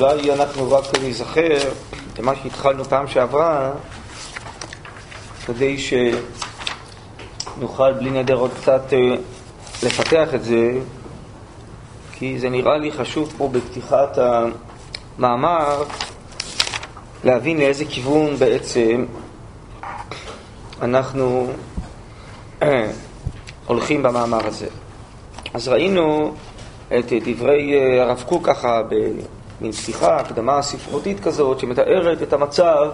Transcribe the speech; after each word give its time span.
אולי 0.00 0.32
אנחנו 0.32 0.72
רק 0.72 0.84
נזכר 1.04 1.58
למה 2.18 2.32
שהתחלנו 2.42 2.84
פעם 2.84 3.06
שעברה, 3.06 3.72
כדי 5.46 5.76
שנוכל 7.56 7.92
בלי 7.92 8.10
נדר 8.10 8.34
עוד 8.34 8.50
קצת 8.60 8.92
אה, 8.92 9.14
לפתח 9.82 10.34
את 10.34 10.44
זה, 10.44 10.72
כי 12.12 12.38
זה 12.38 12.48
נראה 12.48 12.78
לי 12.78 12.92
חשוב 12.92 13.34
פה 13.38 13.48
בפתיחת 13.48 14.18
המאמר 15.18 15.84
להבין 17.24 17.58
לאיזה 17.58 17.84
כיוון 17.84 18.36
בעצם 18.36 19.04
אנחנו 20.82 21.52
אה, 22.62 22.90
הולכים 23.66 24.02
במאמר 24.02 24.46
הזה. 24.46 24.68
אז 25.54 25.68
ראינו 25.68 26.34
את 26.98 27.12
דברי 27.24 27.74
אה, 27.74 28.02
הרב 28.02 28.24
קוק 28.28 28.46
ככה 28.46 28.82
במין 29.62 29.72
פתיחה, 29.72 30.16
הקדמה 30.16 30.62
ספרותית 30.62 31.20
כזאת, 31.20 31.60
שמתארת 31.60 32.22
את 32.22 32.32
המצב 32.32 32.90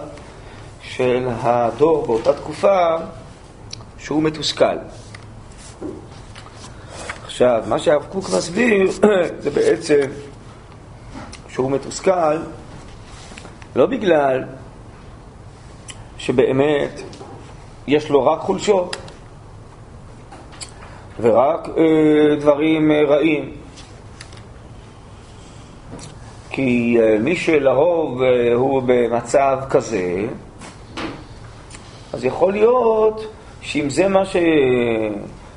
של 0.81 1.27
הדור 1.41 2.05
באותה 2.05 2.33
תקופה 2.33 2.95
שהוא 3.97 4.23
מתוסכל. 4.23 4.77
עכשיו, 7.25 7.63
מה 7.67 7.79
שהרב 7.79 8.05
קוק 8.09 8.29
מסביר 8.29 8.91
זה 9.43 9.49
בעצם 9.49 10.01
שהוא 11.47 11.71
מתוסכל 11.71 12.37
לא 13.75 13.85
בגלל 13.85 14.43
שבאמת 16.17 17.01
יש 17.87 18.09
לו 18.09 18.25
רק 18.25 18.39
חולשות 18.39 18.95
ורק 21.21 21.69
אה, 21.77 22.35
דברים 22.39 22.91
אה, 22.91 23.01
רעים, 23.07 23.55
כי 26.59 26.97
אה, 26.99 27.17
מי 27.19 27.35
שלרוב 27.35 28.21
אה, 28.21 28.53
הוא 28.53 28.81
במצב 28.85 29.59
כזה, 29.69 30.25
אז 32.13 32.25
יכול 32.25 32.53
להיות 32.53 33.27
שאם 33.61 33.89
זה 33.89 34.07
מה 34.07 34.23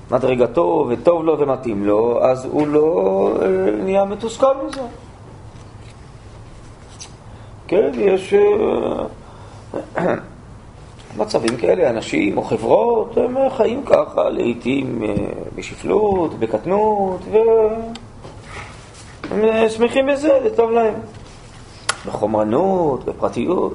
שמדרגתו 0.09 0.87
וטוב 0.89 1.25
לו 1.25 1.39
ומתאים 1.39 1.85
לו, 1.85 2.25
אז 2.25 2.45
הוא 2.45 2.67
לא 2.67 3.31
אה, 3.43 3.47
נהיה 3.85 4.05
מתוסכל 4.05 4.55
מזה. 4.67 4.81
כן, 7.69 7.91
יש 7.95 8.35
מצבים 11.19 11.57
כאלה, 11.57 11.91
אנשים 11.91 12.39
או 12.39 12.43
חברות, 12.43 13.17
הם 13.17 13.37
חיים 13.57 13.83
ככה 13.85 14.29
לעיתים 14.29 15.03
בשפלות, 15.55 16.39
בקטנות, 16.39 17.21
ו... 17.33 17.37
הם 19.33 19.45
אה, 19.45 19.71
שמחים 19.71 20.07
בזה, 20.07 20.39
זה 20.43 20.57
טוב 20.57 20.71
להם. 20.71 20.95
בחומרנות, 22.07 23.05
בפרטיות. 23.05 23.75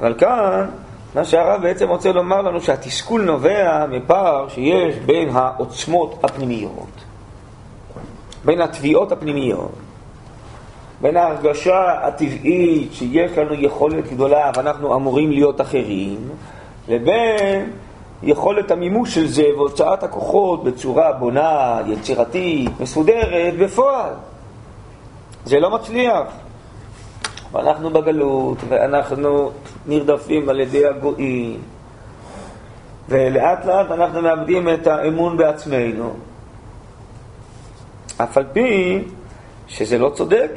אבל 0.00 0.14
כאן, 0.18 0.66
מה 1.14 1.24
שהרב 1.24 1.62
בעצם 1.62 1.88
רוצה 1.88 2.12
לומר 2.12 2.42
לנו, 2.42 2.60
שהתסכול 2.60 3.22
נובע 3.22 3.86
מפער 3.86 4.48
שיש 4.48 4.96
בין 4.96 5.28
העוצמות 5.32 6.24
הפנימיות, 6.24 7.04
בין 8.44 8.60
התביעות 8.60 9.12
הפנימיות, 9.12 9.72
בין 11.00 11.16
ההרגשה 11.16 12.06
הטבעית 12.06 12.92
שיש 12.92 13.38
לנו 13.38 13.54
יכולת 13.54 14.12
גדולה 14.12 14.50
ואנחנו 14.56 14.94
אמורים 14.94 15.30
להיות 15.30 15.60
אחרים, 15.60 16.28
לבין 16.88 17.70
יכולת 18.22 18.70
המימוש 18.70 19.14
של 19.14 19.26
זה 19.26 19.44
והוצאת 19.56 20.02
הכוחות 20.02 20.64
בצורה 20.64 21.12
בונה, 21.12 21.80
יצירתית, 21.86 22.70
מסודרת, 22.80 23.54
בפועל. 23.58 24.12
זה 25.44 25.60
לא 25.60 25.70
מצליח. 25.70 26.26
ואנחנו 27.52 27.90
בגלות, 27.90 28.58
ואנחנו 28.68 29.50
נרדפים 29.86 30.48
על 30.48 30.60
ידי 30.60 30.86
הגויים, 30.86 31.60
ולאט 33.08 33.64
לאט 33.64 33.90
אנחנו 33.90 34.22
מאבדים 34.22 34.68
את 34.68 34.86
האמון 34.86 35.36
בעצמנו. 35.36 36.14
אף 38.16 38.38
על 38.38 38.44
פי 38.52 39.00
שזה 39.68 39.98
לא 39.98 40.10
צודק, 40.14 40.50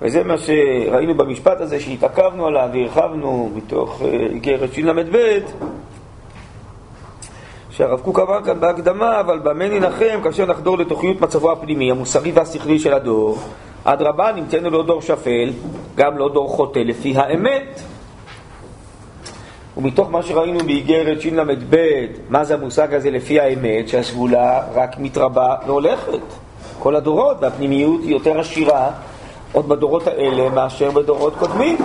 וזה 0.00 0.24
מה 0.24 0.38
שראינו 0.38 1.14
במשפט 1.14 1.60
הזה 1.60 1.80
שהתעכבנו 1.80 2.46
עליו 2.46 2.68
והרחבנו 2.72 3.50
מתוך 3.54 4.02
אה, 4.02 4.08
איגרת 4.08 4.72
של"ב, 4.72 5.16
שהרב 7.80 8.00
קוק 8.00 8.18
אמר 8.18 8.42
כאן 8.42 8.60
בהקדמה, 8.60 9.20
אבל 9.20 9.38
במה 9.38 9.68
ננחם 9.68 10.20
כאשר 10.24 10.46
נחדור 10.46 10.78
לתוכיות 10.78 11.20
מצבו 11.20 11.52
הפנימי, 11.52 11.90
המוסרי 11.90 12.32
והשכלי 12.32 12.78
של 12.78 12.94
הדור, 12.94 13.38
אדרבה, 13.84 14.32
נמצאנו 14.32 14.70
לא 14.70 14.82
דור 14.82 15.02
שפל, 15.02 15.50
גם 15.96 16.18
לא 16.18 16.28
דור 16.28 16.48
חוטא 16.48 16.78
לפי 16.78 17.16
האמת. 17.16 17.80
ומתוך 19.76 20.10
מה 20.10 20.22
שראינו 20.22 20.58
באיגרת 20.58 21.20
של"ב, 21.20 21.76
מה 22.28 22.44
זה 22.44 22.54
המושג 22.54 22.94
הזה 22.94 23.10
לפי 23.10 23.40
האמת, 23.40 23.88
שהסגולה 23.88 24.62
רק 24.74 24.98
מתרבה 24.98 25.54
והולכת. 25.66 26.22
כל 26.78 26.96
הדורות, 26.96 27.36
והפנימיות 27.40 28.00
היא 28.02 28.12
יותר 28.12 28.40
עשירה 28.40 28.90
עוד 29.52 29.68
בדורות 29.68 30.06
האלה 30.06 30.48
מאשר 30.48 30.90
בדורות 30.90 31.34
קודמים. 31.38 31.76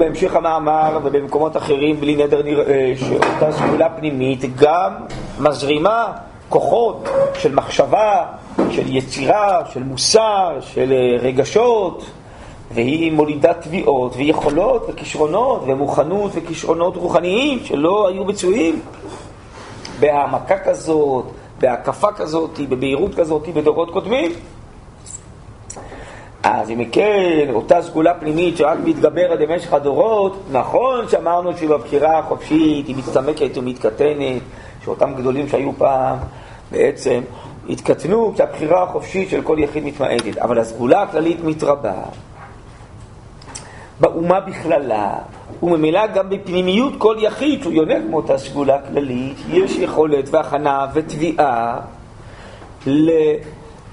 ובהמשך 0.00 0.36
המאמר 0.36 0.98
ובמקומות 1.04 1.56
אחרים 1.56 2.00
בלי 2.00 2.16
נדר 2.16 2.42
נראה 2.42 2.92
שאותה 2.96 3.52
סגולה 3.52 3.88
פנימית 3.88 4.56
גם 4.56 4.92
מזרימה 5.40 6.12
כוחות 6.48 7.08
של 7.34 7.54
מחשבה, 7.54 8.26
של 8.70 8.96
יצירה, 8.96 9.62
של 9.72 9.82
מוסר, 9.82 10.58
של 10.60 10.92
אה, 10.92 11.16
רגשות, 11.20 12.04
והיא 12.74 13.12
מולידה 13.12 13.54
תביעות 13.54 14.16
ויכולות 14.16 14.86
וכישרונות 14.88 15.62
ומוכנות 15.66 16.30
וכישרונות 16.34 16.96
רוחניים 16.96 17.58
שלא 17.64 18.08
היו 18.08 18.24
מצויים 18.24 18.80
בהעמקה 20.00 20.58
כזאת, 20.58 21.24
בהקפה 21.58 22.12
כזאת, 22.12 22.60
בבהירות 22.68 23.14
כזאת 23.14 23.48
בדורות 23.48 23.90
קודמים. 23.90 24.32
אז 26.42 26.70
אם 26.70 26.84
כן, 26.92 27.46
אותה 27.52 27.82
סגולה 27.82 28.14
פנימית 28.14 28.56
שרק 28.56 28.78
מתגברת 28.84 29.38
במשך 29.38 29.72
הדורות, 29.72 30.36
נכון 30.52 31.08
שאמרנו 31.08 31.56
שבבחירה 31.56 32.18
החופשית 32.18 32.86
היא 32.86 32.96
מצטמקת 32.96 33.56
ומתקטנת, 33.56 34.42
שאותם 34.84 35.14
גדולים 35.16 35.48
שהיו 35.48 35.72
פעם 35.78 36.16
בעצם 36.70 37.20
התקטנו 37.68 38.32
כשהבחירה 38.34 38.82
החופשית 38.82 39.30
של 39.30 39.42
כל 39.42 39.56
יחיד 39.60 39.84
מתמעטת, 39.84 40.38
אבל 40.38 40.58
הסגולה 40.58 41.02
הכללית 41.02 41.44
מתרבה. 41.44 41.94
באומה 44.00 44.40
בכללה, 44.40 45.14
וממילא 45.62 46.06
גם 46.06 46.30
בפנימיות 46.30 46.92
כל 46.98 47.16
יחיד 47.18 47.62
שהוא 47.62 47.72
יונק 47.72 48.02
מאותה 48.10 48.38
סגולה 48.38 48.78
כללית, 48.88 49.36
יש 49.48 49.76
יכולת 49.76 50.28
והכנה 50.30 50.86
ותביעה 50.94 51.80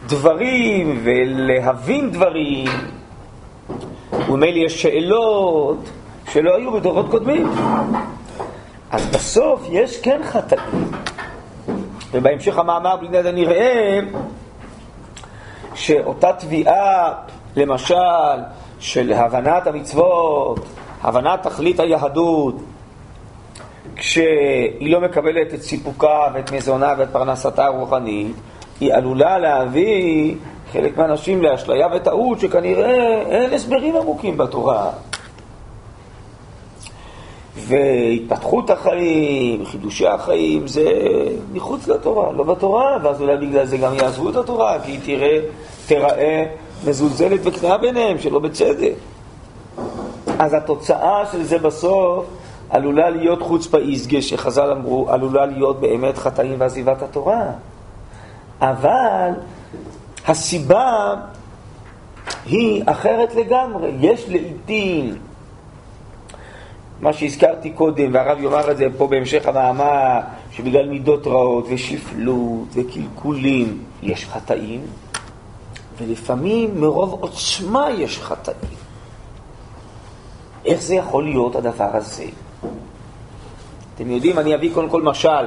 לדברים 0.05 0.99
ולהבין 1.03 2.11
דברים, 2.11 2.67
וממילא 4.29 4.57
יש 4.57 4.81
שאלות 4.81 5.77
שלא 6.31 6.55
היו 6.55 6.71
בדורות 6.71 7.09
קודמים. 7.09 7.51
אז 8.91 9.05
בסוף 9.05 9.67
יש 9.71 10.01
כן 10.01 10.21
חטאים. 10.23 10.91
ובהמשך 12.11 12.57
המאמר 12.57 12.95
בלי 12.95 13.07
נדע 13.09 13.31
נראה 13.31 13.99
שאותה 15.75 16.33
תביעה, 16.33 17.13
למשל, 17.55 17.95
של 18.79 19.13
הבנת 19.13 19.67
המצוות, 19.67 20.59
הבנת 21.03 21.43
תכלית 21.43 21.79
היהדות, 21.79 22.55
כשהיא 23.95 24.93
לא 24.93 25.01
מקבלת 25.01 25.53
את 25.53 25.61
סיפוקה 25.61 26.27
ואת 26.33 26.51
מזונה 26.51 26.93
ואת 26.97 27.09
פרנסתה 27.11 27.65
הרוחנית, 27.65 28.35
היא 28.79 28.93
עלולה 28.93 29.37
להביא 29.37 30.35
חלק 30.71 30.97
מהאנשים 30.97 31.41
לאשליה 31.41 31.87
וטעות 31.95 32.39
שכנראה 32.39 33.21
אין 33.21 33.53
הסברים 33.53 33.95
עמוקים 33.95 34.37
בתורה. 34.37 34.89
והתפתחות 37.55 38.69
החיים, 38.69 39.65
חידושי 39.65 40.07
החיים, 40.07 40.67
זה 40.67 40.83
מחוץ 41.53 41.87
לתורה, 41.87 42.31
לא 42.31 42.43
בתורה, 42.43 42.97
ואז 43.03 43.21
אולי 43.21 43.37
בגלל 43.37 43.65
זה 43.65 43.77
גם 43.77 43.93
יעזבו 43.93 44.29
את 44.29 44.35
התורה, 44.35 44.79
כי 44.85 44.91
היא 44.91 44.99
תראה, 45.05 45.39
תיראה 45.87 46.45
מזולזלת 46.87 47.39
וכנעה 47.43 47.77
ביניהם, 47.77 48.19
שלא 48.19 48.39
בצדק. 48.39 48.93
אז 50.39 50.53
התוצאה 50.53 51.23
של 51.31 51.43
זה 51.43 51.57
בסוף 51.57 52.25
עלולה 52.69 53.09
להיות 53.09 53.41
חוצפה 53.41 53.77
איסגה, 53.77 54.21
שחז"ל 54.21 54.71
אמרו, 54.71 55.09
עלולה 55.09 55.45
להיות 55.45 55.79
באמת 55.79 56.17
חטאים 56.17 56.55
ועזיבת 56.57 57.01
התורה. 57.01 57.43
אבל 58.61 59.31
הסיבה 60.27 61.15
היא 62.45 62.83
אחרת 62.85 63.35
לגמרי. 63.35 63.91
יש 63.99 64.29
לעיתים 64.29 65.17
מה 67.01 67.13
שהזכרתי 67.13 67.69
קודם, 67.69 68.13
והרב 68.13 68.41
יאמר 68.41 68.71
את 68.71 68.77
זה 68.77 68.85
פה 68.97 69.07
בהמשך 69.07 69.47
המאמר, 69.47 70.19
שבגלל 70.51 70.89
מידות 70.89 71.27
רעות 71.27 71.65
ושפלות 71.69 72.67
וקלקולים 72.73 73.83
יש 74.03 74.25
חטאים, 74.25 74.81
ולפעמים 75.97 76.81
מרוב 76.81 77.17
עוצמה 77.21 77.91
יש 77.91 78.19
חטאים. 78.19 78.77
איך 80.65 80.81
זה 80.81 80.95
יכול 80.95 81.23
להיות 81.23 81.55
הדבר 81.55 81.89
הזה? 81.93 82.25
אתם 83.95 84.11
יודעים, 84.11 84.39
אני 84.39 84.55
אביא 84.55 84.73
קודם 84.73 84.89
כל 84.89 85.01
משל 85.01 85.45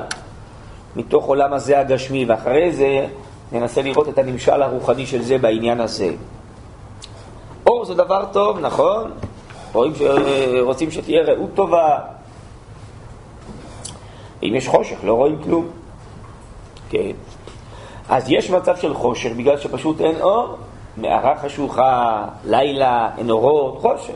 מתוך 0.97 1.25
עולם 1.25 1.53
הזה 1.53 1.81
הגשמי, 1.81 2.25
ואחרי 2.25 2.73
זה 2.73 3.07
ננסה 3.53 3.83
לראות 3.83 4.09
את 4.09 4.19
הנמשל 4.19 4.63
הרוחני 4.63 5.07
של 5.07 5.23
זה 5.23 5.39
בעניין 5.39 5.81
הזה. 5.81 6.11
אור 7.67 7.85
זה 7.85 7.95
דבר 7.95 8.25
טוב, 8.33 8.59
נכון? 8.59 9.11
רואים 9.73 9.95
ש... 9.95 10.01
רוצים 10.61 10.91
שתהיה 10.91 11.23
ראות 11.23 11.51
טובה. 11.55 11.99
אם 14.43 14.53
יש 14.55 14.69
חושך, 14.69 14.97
לא 15.05 15.15
רואים 15.15 15.39
כלום. 15.43 15.69
כן. 16.91 17.13
אז 18.09 18.25
יש 18.29 18.51
מצב 18.51 18.77
של 18.77 18.95
חושך 18.95 19.31
בגלל 19.37 19.57
שפשוט 19.57 20.01
אין 20.01 20.21
אור, 20.21 20.57
מערה 20.97 21.39
חשוכה, 21.39 22.25
לילה, 22.45 23.11
אין 23.19 23.31
אורות, 23.31 23.79
חושך. 23.81 24.15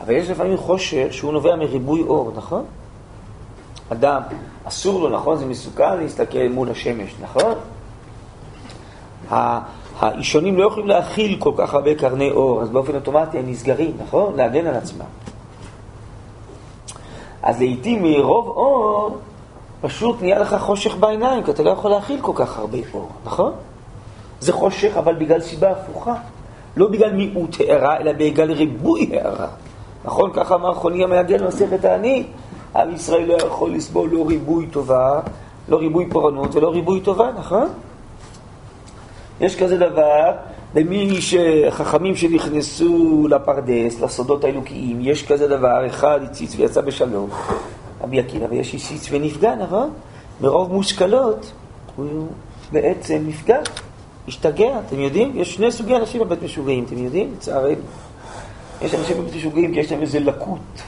אבל 0.00 0.14
יש 0.14 0.30
לפעמים 0.30 0.56
חושך 0.56 1.06
שהוא 1.10 1.32
נובע 1.32 1.56
מריבוי 1.56 2.02
אור, 2.02 2.32
נכון? 2.36 2.64
אדם, 3.92 4.22
אסור 4.64 5.00
לו, 5.00 5.16
נכון? 5.16 5.36
זה 5.36 5.46
מסוכן 5.46 5.98
להסתכל 5.98 6.48
מול 6.50 6.70
השמש, 6.70 7.14
נכון? 7.22 7.54
האישונים 10.00 10.58
לא 10.58 10.66
יכולים 10.66 10.88
להכיל 10.88 11.36
כל 11.38 11.52
כך 11.56 11.74
הרבה 11.74 11.94
קרני 11.94 12.30
אור, 12.30 12.62
אז 12.62 12.68
באופן 12.68 12.94
אוטומטי 12.94 13.38
הם 13.38 13.50
נסגרים, 13.50 13.92
נכון? 14.02 14.36
להגן 14.36 14.66
על 14.66 14.74
עצמם. 14.74 15.04
אז 17.42 17.58
לעיתים 17.58 18.02
מרוב 18.02 18.48
אור, 18.48 19.18
פשוט 19.80 20.22
נהיה 20.22 20.38
לך 20.38 20.56
חושך 20.58 20.96
בעיניים, 20.96 21.44
כי 21.44 21.50
אתה 21.50 21.62
לא 21.62 21.70
יכול 21.70 21.90
להכיל 21.90 22.20
כל 22.20 22.32
כך 22.34 22.58
הרבה 22.58 22.78
אור, 22.94 23.08
נכון? 23.24 23.52
זה 24.40 24.52
חושך, 24.52 24.96
אבל 24.96 25.14
בגלל 25.14 25.40
סיבה 25.40 25.70
הפוכה. 25.70 26.14
לא 26.76 26.88
בגלל 26.88 27.12
מיעוט 27.12 27.56
הערה, 27.60 27.96
אלא 27.96 28.12
בגלל 28.12 28.52
ריבוי 28.52 29.10
הערה. 29.12 29.46
נכון? 30.04 30.30
ככה 30.32 30.54
אמר 30.54 30.74
חוני 30.74 31.04
המעגל 31.04 31.44
במסכת 31.44 31.84
העני. 31.84 32.26
עם 32.76 32.94
ישראל 32.94 33.24
לא 33.24 33.34
יכול 33.34 33.74
לסבול 33.74 34.10
לא 34.10 34.26
ריבוי 34.28 34.66
טובה, 34.66 35.20
לא 35.68 35.76
ריבוי 35.76 36.06
פורענות 36.10 36.54
ולא 36.54 36.70
ריבוי 36.70 37.00
טובה, 37.00 37.30
נכון? 37.38 37.68
יש 39.40 39.56
כזה 39.56 39.78
דבר, 39.78 40.32
למי 40.74 41.20
שחכמים 41.20 42.16
שנכנסו 42.16 43.26
לפרדס, 43.30 44.00
לסודות 44.00 44.44
האלוקיים, 44.44 44.98
יש 45.00 45.26
כזה 45.26 45.48
דבר, 45.48 45.86
אחד 45.86 46.20
הציץ 46.22 46.54
ויצא 46.56 46.80
בשלום, 46.80 47.30
רבי 48.02 48.20
עקיבא, 48.20 48.46
ויש 48.50 48.74
הציץ 48.74 49.08
ונפגע, 49.10 49.54
נכון? 49.54 49.90
מרוב 50.40 50.72
מושכלות 50.72 51.52
הוא 51.96 52.26
בעצם 52.72 53.22
נפגע, 53.26 53.58
השתגע, 54.28 54.78
אתם 54.86 55.00
יודעים? 55.00 55.32
יש 55.34 55.54
שני 55.54 55.72
סוגי 55.72 55.96
אנשים 55.96 56.20
בבית 56.20 56.42
משוגעים, 56.42 56.84
אתם 56.84 56.98
יודעים? 56.98 57.32
לצערנו. 57.36 57.74
יש 58.82 58.94
אנשים 58.94 59.16
בבית 59.18 59.34
משוגעים 59.36 59.72
כי 59.72 59.80
יש 59.80 59.92
להם 59.92 60.00
איזה 60.00 60.20
לקות 60.20 60.82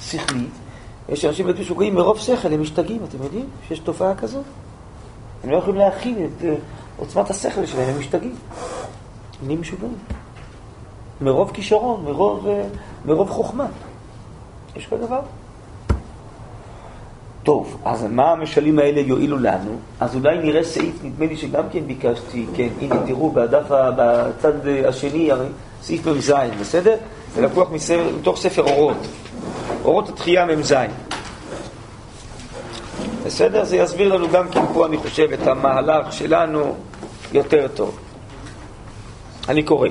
שכלית, 0.00 0.50
יש 1.12 1.24
אנשים 1.24 1.46
בבית 1.46 1.60
משוגעים 1.60 1.94
מרוב 1.94 2.18
שכל, 2.18 2.52
הם 2.52 2.62
משתגעים, 2.62 3.00
אתם 3.08 3.22
יודעים? 3.22 3.46
שיש 3.68 3.78
תופעה 3.78 4.14
כזאת. 4.14 4.44
הם 5.44 5.50
לא 5.50 5.56
יכולים 5.56 5.80
להכיל 5.80 6.16
את 6.18 6.44
אה, 6.44 6.54
עוצמת 6.96 7.30
השכל 7.30 7.66
שלהם, 7.66 7.88
הם 7.88 7.98
משתגעים. 7.98 8.34
הם 9.40 9.46
נהיים 9.46 9.60
משוגעים. 9.60 9.94
מרוב 11.20 11.50
כישרון, 11.50 12.04
מרוב, 12.04 12.46
אה, 12.46 12.62
מרוב 13.04 13.30
חוכמה. 13.30 13.66
יש 14.76 14.86
כזה 14.86 15.06
דבר. 15.06 15.20
טוב, 17.42 17.78
אז 17.84 18.06
מה 18.10 18.30
המשלים 18.30 18.78
האלה 18.78 19.00
יועילו 19.00 19.38
לנו? 19.38 19.76
אז 20.00 20.14
אולי 20.14 20.38
נראה 20.38 20.64
סעיף, 20.64 21.04
נדמה 21.04 21.26
לי 21.26 21.36
שגם 21.36 21.64
כן 21.72 21.86
ביקשתי, 21.86 22.46
כן, 22.56 22.68
הנה 22.80 22.96
תראו 23.06 23.30
בדף, 23.30 23.66
בצד 23.70 24.66
השני, 24.88 25.30
סעיף 25.82 26.06
מ"ז, 26.06 26.32
בסדר? 26.60 26.96
זה 27.34 27.42
לקוח 27.42 27.68
מתוך 28.20 28.36
ספר 28.36 28.62
אורות, 28.62 28.96
אורות 29.84 30.08
התחייה 30.08 30.46
מ"ז. 30.46 30.74
בסדר? 33.26 33.64
זה 33.64 33.76
יסביר 33.76 34.14
לנו 34.14 34.28
גם 34.28 34.48
כן 34.48 34.60
פה, 34.74 34.86
אני 34.86 34.96
חושב, 34.96 35.28
את 35.32 35.46
המהלך 35.46 36.12
שלנו 36.12 36.74
יותר 37.32 37.68
טוב. 37.74 37.98
אני 39.48 39.62
קורא. 39.62 39.88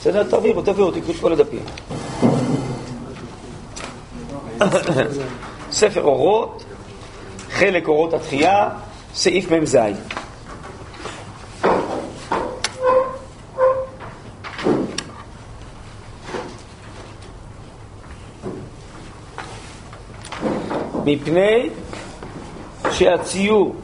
בסדר? 0.00 0.22
תעבירו, 0.22 0.62
תעבירו, 0.62 0.90
תקראו 0.90 1.10
את 1.10 1.20
כל 1.20 1.32
הדפים. 1.32 1.64
ספר 5.72 6.02
אורות, 6.02 6.64
חלק 7.50 7.88
אורות 7.88 8.14
התחייה, 8.14 8.68
סעיף 9.14 9.52
מ"ז. 9.52 9.76
מפני 21.10 21.68
שהציור 22.90 23.74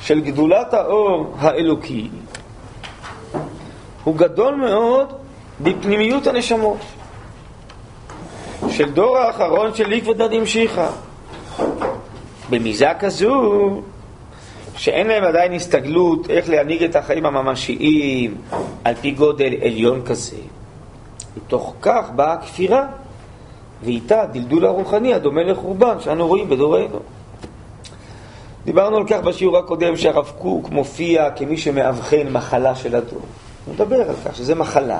של 0.00 0.20
גדולת 0.20 0.74
האור 0.74 1.34
האלוקי 1.38 2.08
הוא 4.04 4.16
גדול 4.16 4.54
מאוד 4.54 5.12
בפנימיות 5.60 6.26
הנשמות 6.26 6.78
של 8.68 8.90
דור 8.90 9.18
האחרון 9.18 9.74
של 9.74 9.88
ליקוודא 9.88 10.26
דמשיחא. 10.26 10.90
במיזה 12.50 12.92
כזו 13.00 13.82
שאין 14.76 15.06
להם 15.06 15.24
עדיין 15.24 15.52
הסתגלות 15.52 16.30
איך 16.30 16.48
להנהיג 16.48 16.82
את 16.82 16.96
החיים 16.96 17.26
הממשיים 17.26 18.34
על 18.84 18.94
פי 18.94 19.10
גודל 19.10 19.52
עליון 19.64 20.02
כזה. 20.04 20.36
מתוך 21.36 21.74
כך 21.82 22.10
באה 22.16 22.32
הכפירה 22.32 22.86
ואיתה 23.82 24.24
דלדול 24.32 24.66
הרוחני 24.66 25.14
הדומה 25.14 25.42
לחורבן 25.42 26.00
שאנו 26.00 26.26
רואים 26.26 26.48
בדורנו. 26.48 26.98
דיברנו 28.64 28.96
על 28.96 29.06
כך 29.06 29.20
בשיעור 29.20 29.58
הקודם 29.58 29.96
שהרב 29.96 30.32
קוק 30.38 30.68
מופיע 30.70 31.30
כמי 31.30 31.56
שמאבחן 31.56 32.28
מחלה 32.30 32.74
של 32.74 32.94
הדור. 32.94 33.20
הוא 33.66 33.74
מדבר 33.74 34.00
על 34.00 34.14
כך 34.24 34.36
שזה 34.36 34.54
מחלה. 34.54 34.98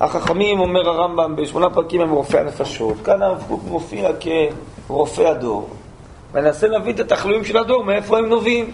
החכמים, 0.00 0.60
אומר 0.60 0.88
הרמב"ם, 0.88 1.36
בשמונה 1.36 1.70
פרקים 1.70 2.00
הם 2.00 2.10
רופאי 2.10 2.40
הנפשות. 2.40 2.96
כאן 3.04 3.22
הרב 3.22 3.44
קוק 3.48 3.60
מופיע 3.68 4.10
כרופא 4.86 5.22
הדור. 5.22 5.68
וננסה 6.32 6.68
להבין 6.68 6.94
את 6.94 7.00
התחלואים 7.00 7.44
של 7.44 7.56
הדור, 7.56 7.84
מאיפה 7.84 8.18
הם 8.18 8.26
נובעים. 8.26 8.70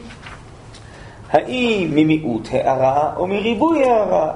האם 1.31 1.91
ממיעוט 1.95 2.49
הערה 2.53 3.13
או 3.17 3.27
מריבוי 3.27 3.85
הערה? 3.85 4.33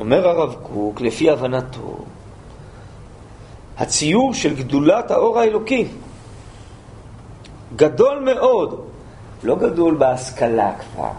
אומר 0.00 0.28
הרב 0.28 0.56
קוק, 0.62 1.00
לפי 1.00 1.30
הבנתו, 1.30 1.96
הציור 3.78 4.34
של 4.34 4.54
גדולת 4.54 5.10
האור 5.10 5.38
האלוקי. 5.38 5.86
גדול 7.76 8.18
מאוד, 8.18 8.80
לא 9.42 9.56
גדול 9.56 9.94
בהשכלה 9.94 10.72
כבר, 10.74 11.10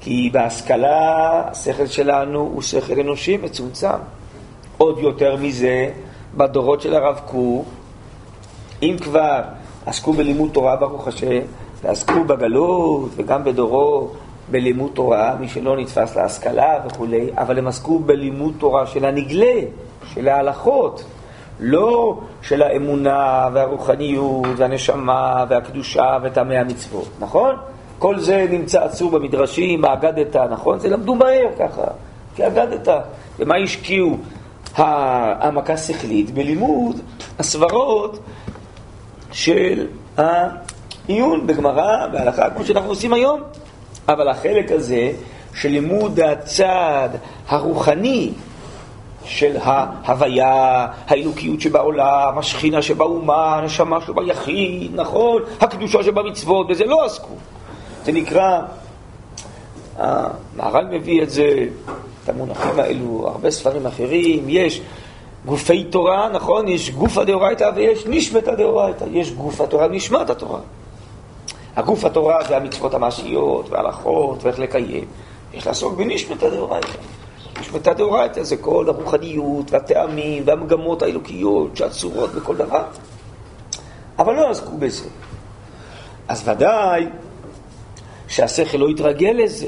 כי 0.00 0.30
בהשכלה 0.32 1.42
השכל 1.48 1.86
שלנו 1.86 2.38
הוא 2.38 2.62
שכל 2.62 3.00
אנושי 3.00 3.36
מצומצם. 3.36 3.98
עוד 4.78 4.98
יותר 4.98 5.36
מזה, 5.36 5.90
בדורות 6.36 6.80
של 6.80 6.94
הרב 6.94 7.20
קוק, 7.26 7.66
אם 8.82 8.96
כבר 9.00 9.40
עסקו 9.86 10.12
בלימוד 10.12 10.50
תורה, 10.52 10.76
ברוך 10.76 11.08
השם, 11.08 11.40
ועסקו 11.82 12.24
בגלות 12.24 13.10
וגם 13.16 13.44
בדורו 13.44 14.10
בלימוד 14.50 14.90
תורה, 14.94 15.36
מי 15.40 15.48
שלא 15.48 15.76
נתפס 15.76 16.16
להשכלה 16.16 16.80
וכולי, 16.86 17.30
אבל 17.34 17.58
הם 17.58 17.66
עסקו 17.66 17.98
בלימוד 17.98 18.54
תורה 18.58 18.86
של 18.86 19.04
הנגלה, 19.04 19.60
של 20.14 20.28
ההלכות, 20.28 21.04
לא 21.60 22.18
של 22.42 22.62
האמונה 22.62 23.48
והרוחניות 23.52 24.46
והנשמה 24.56 25.44
והקדושה 25.48 26.18
וטעמי 26.22 26.56
המצוות, 26.56 27.08
נכון? 27.20 27.54
כל 27.98 28.18
זה 28.18 28.46
נמצא 28.50 28.84
עצור 28.84 29.10
במדרשים, 29.10 29.84
האגדת, 29.84 30.36
נכון? 30.36 30.78
זה 30.78 30.88
למדו 30.88 31.14
מהר 31.14 31.48
ככה, 31.58 31.84
כי 32.36 32.46
אגדת. 32.46 32.88
ומה 33.38 33.56
השקיעו 33.56 34.16
העמקה 34.76 35.76
שכלית? 35.76 36.30
בלימוד 36.30 37.00
הסברות 37.38 38.18
של 39.32 39.86
העיון 40.16 41.46
בגמרא, 41.46 42.06
בהלכה, 42.06 42.50
כמו 42.50 42.64
שאנחנו 42.64 42.88
עושים 42.88 43.12
היום. 43.12 43.40
אבל 44.08 44.28
החלק 44.28 44.72
הזה 44.72 45.12
של 45.54 45.68
לימוד 45.68 46.20
הצד 46.20 47.08
הרוחני 47.48 48.32
של 49.42 49.56
ההוויה, 49.62 50.86
האלוקיות 51.06 51.60
שבעולם, 51.60 52.38
השכינה 52.38 52.82
שבאומה, 52.82 53.56
הנשמה 53.56 53.98
שביחיד, 54.06 54.90
נכון? 54.94 55.42
הקדושה 55.60 56.02
שבמצוות, 56.02 56.68
בזה 56.68 56.84
לא 56.84 57.04
עסקו. 57.04 57.34
זה 58.04 58.12
נקרא, 58.12 58.60
המהר"ל 59.98 60.86
מביא 60.90 61.22
את 61.22 61.30
זה, 61.30 61.66
את 62.24 62.28
המונחים 62.28 62.80
האלו, 62.80 63.28
הרבה 63.28 63.50
ספרים 63.50 63.86
אחרים, 63.86 64.44
יש 64.48 64.80
גופי 65.44 65.84
תורה, 65.84 66.28
נכון? 66.28 66.68
יש 66.68 66.90
גופא 66.90 67.24
דאורייתא 67.24 67.70
ויש 67.74 68.06
נשמתא 68.06 68.54
דאורייתא, 68.54 69.04
יש 69.12 69.32
גוף 69.32 69.60
התורה 69.60 69.86
ונשמת 69.86 70.30
התורה. 70.30 70.60
הגוף 71.76 72.04
התורה 72.04 72.44
זה 72.48 72.56
המצוות 72.56 72.94
המעשיות 72.94 73.70
וההלכות 73.70 74.44
ואיך 74.44 74.58
לקיים. 74.58 75.04
יש 75.54 75.66
לעסוק 75.66 75.94
בנשמתא 75.94 76.48
דאורייתא. 76.48 76.98
נשמתא 77.60 77.92
דאורייתא 77.92 78.42
זה 78.42 78.56
כל 78.56 78.88
הרוחניות 78.88 79.72
והטעמים 79.72 80.42
והמגמות 80.46 81.02
האלוקיות 81.02 81.76
שאצורות 81.76 82.34
בכל 82.34 82.56
דבר. 82.56 82.84
אבל 84.18 84.34
לא 84.34 84.50
עסקו 84.50 84.76
בזה. 84.78 85.08
אז 86.28 86.48
ודאי 86.48 87.06
שהשכל 88.28 88.78
לא 88.78 88.90
יתרגל 88.90 89.34
לזה. 89.38 89.66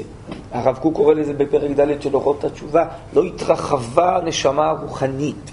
הרב 0.51 0.77
קוק 0.77 0.95
קורא 0.95 1.13
לזה 1.13 1.33
בפרק 1.33 1.71
ד' 1.79 2.01
של 2.01 2.15
אורות 2.15 2.43
התשובה, 2.43 2.85
לא 3.13 3.23
התרחבה 3.23 4.17
הנשמה 4.17 4.69
הרוחנית, 4.69 5.51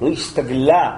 לא 0.00 0.08
הסתגלה 0.08 0.96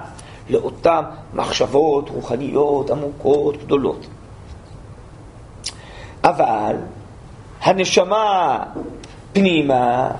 לאותן 0.49 1.01
מחשבות 1.33 2.09
רוחניות 2.09 2.89
עמוקות, 2.89 3.57
גדולות. 3.57 4.07
אבל 6.23 6.75
הנשמה 7.61 8.63
פנימה, 9.33 10.11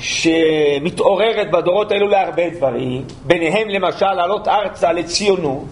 שמתעוררת 0.00 1.50
בדורות 1.50 1.92
האלו 1.92 2.08
להרבה 2.08 2.50
דברים, 2.50 3.04
ביניהם 3.26 3.68
למשל 3.68 4.12
לעלות 4.12 4.48
ארצה 4.48 4.92
לציונות, 4.92 5.68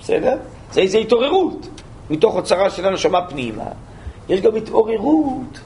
בסדר? 0.00 0.36
זה 0.72 0.80
איזו 0.80 0.98
התעוררות 0.98 1.68
מתוך 2.10 2.34
אוצרה 2.34 2.70
של 2.70 2.86
הנשמה 2.86 3.26
פנימה. 3.26 3.64
יש 4.28 4.40
גם 4.40 4.56
התעוררות 4.56 5.60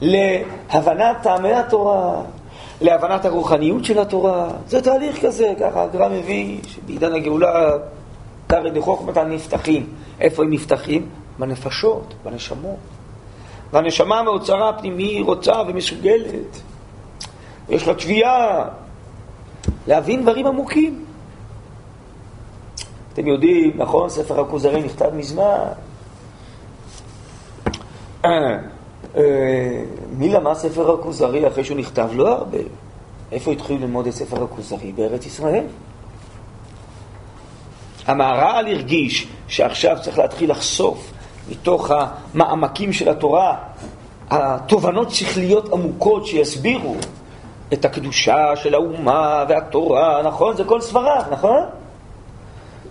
להבנת 0.00 1.16
טעמי 1.22 1.52
התורה, 1.52 2.22
להבנת 2.80 3.24
הרוחניות 3.24 3.84
של 3.84 3.98
התורה. 3.98 4.48
זה 4.66 4.82
תהליך 4.82 5.26
כזה, 5.26 5.52
ככה 5.60 5.82
הגר"א 5.82 6.08
מביא, 6.08 6.58
שבעידן 6.66 7.14
הגאולה 7.14 7.70
תרא 8.46 8.70
דחוכמתא 8.70 9.20
נפתחים. 9.20 9.86
איפה 10.20 10.42
הם 10.42 10.52
נפתחים? 10.52 11.08
בנפשות, 11.38 12.14
בנשמות. 12.24 12.76
והנשמה 13.72 14.22
מאוצרה 14.22 14.68
הפנימי 14.68 15.22
רוצה 15.22 15.62
ומסוגלת. 15.68 16.60
יש 17.68 17.88
לה 17.88 17.94
תביעה 17.94 18.68
להבין 19.86 20.22
דברים 20.22 20.46
עמוקים. 20.46 21.04
אתם 23.12 23.26
יודעים, 23.26 23.72
נכון, 23.76 24.08
ספר 24.08 24.40
הכוזרי 24.40 24.82
נכתב 24.82 25.10
מזמן. 25.14 25.68
אה, 28.24 28.56
מי 30.18 30.28
למד 30.28 30.54
ספר 30.54 30.94
הכוזרי 30.94 31.48
אחרי 31.48 31.64
שהוא 31.64 31.78
נכתב? 31.78 32.08
לא 32.12 32.28
הרבה. 32.28 32.58
איפה 33.32 33.52
התחילו 33.52 33.78
ללמוד 33.78 34.06
את 34.06 34.12
ספר 34.12 34.44
הכוזרי? 34.44 34.92
בארץ 34.92 35.26
ישראל. 35.26 35.64
המהר"ל 38.06 38.66
הרגיש 38.66 39.28
שעכשיו 39.48 39.96
צריך 40.02 40.18
להתחיל 40.18 40.50
לחשוף 40.50 41.12
מתוך 41.50 41.90
המעמקים 41.90 42.92
של 42.92 43.08
התורה 43.08 43.56
התובנות 44.30 45.10
שכליות 45.10 45.72
עמוקות 45.72 46.26
שיסבירו 46.26 46.94
את 47.72 47.84
הקדושה 47.84 48.56
של 48.56 48.74
האומה 48.74 49.44
והתורה, 49.48 50.22
נכון? 50.22 50.56
זה 50.56 50.64
כל 50.64 50.80
ספריו, 50.80 51.22
נכון? 51.30 51.60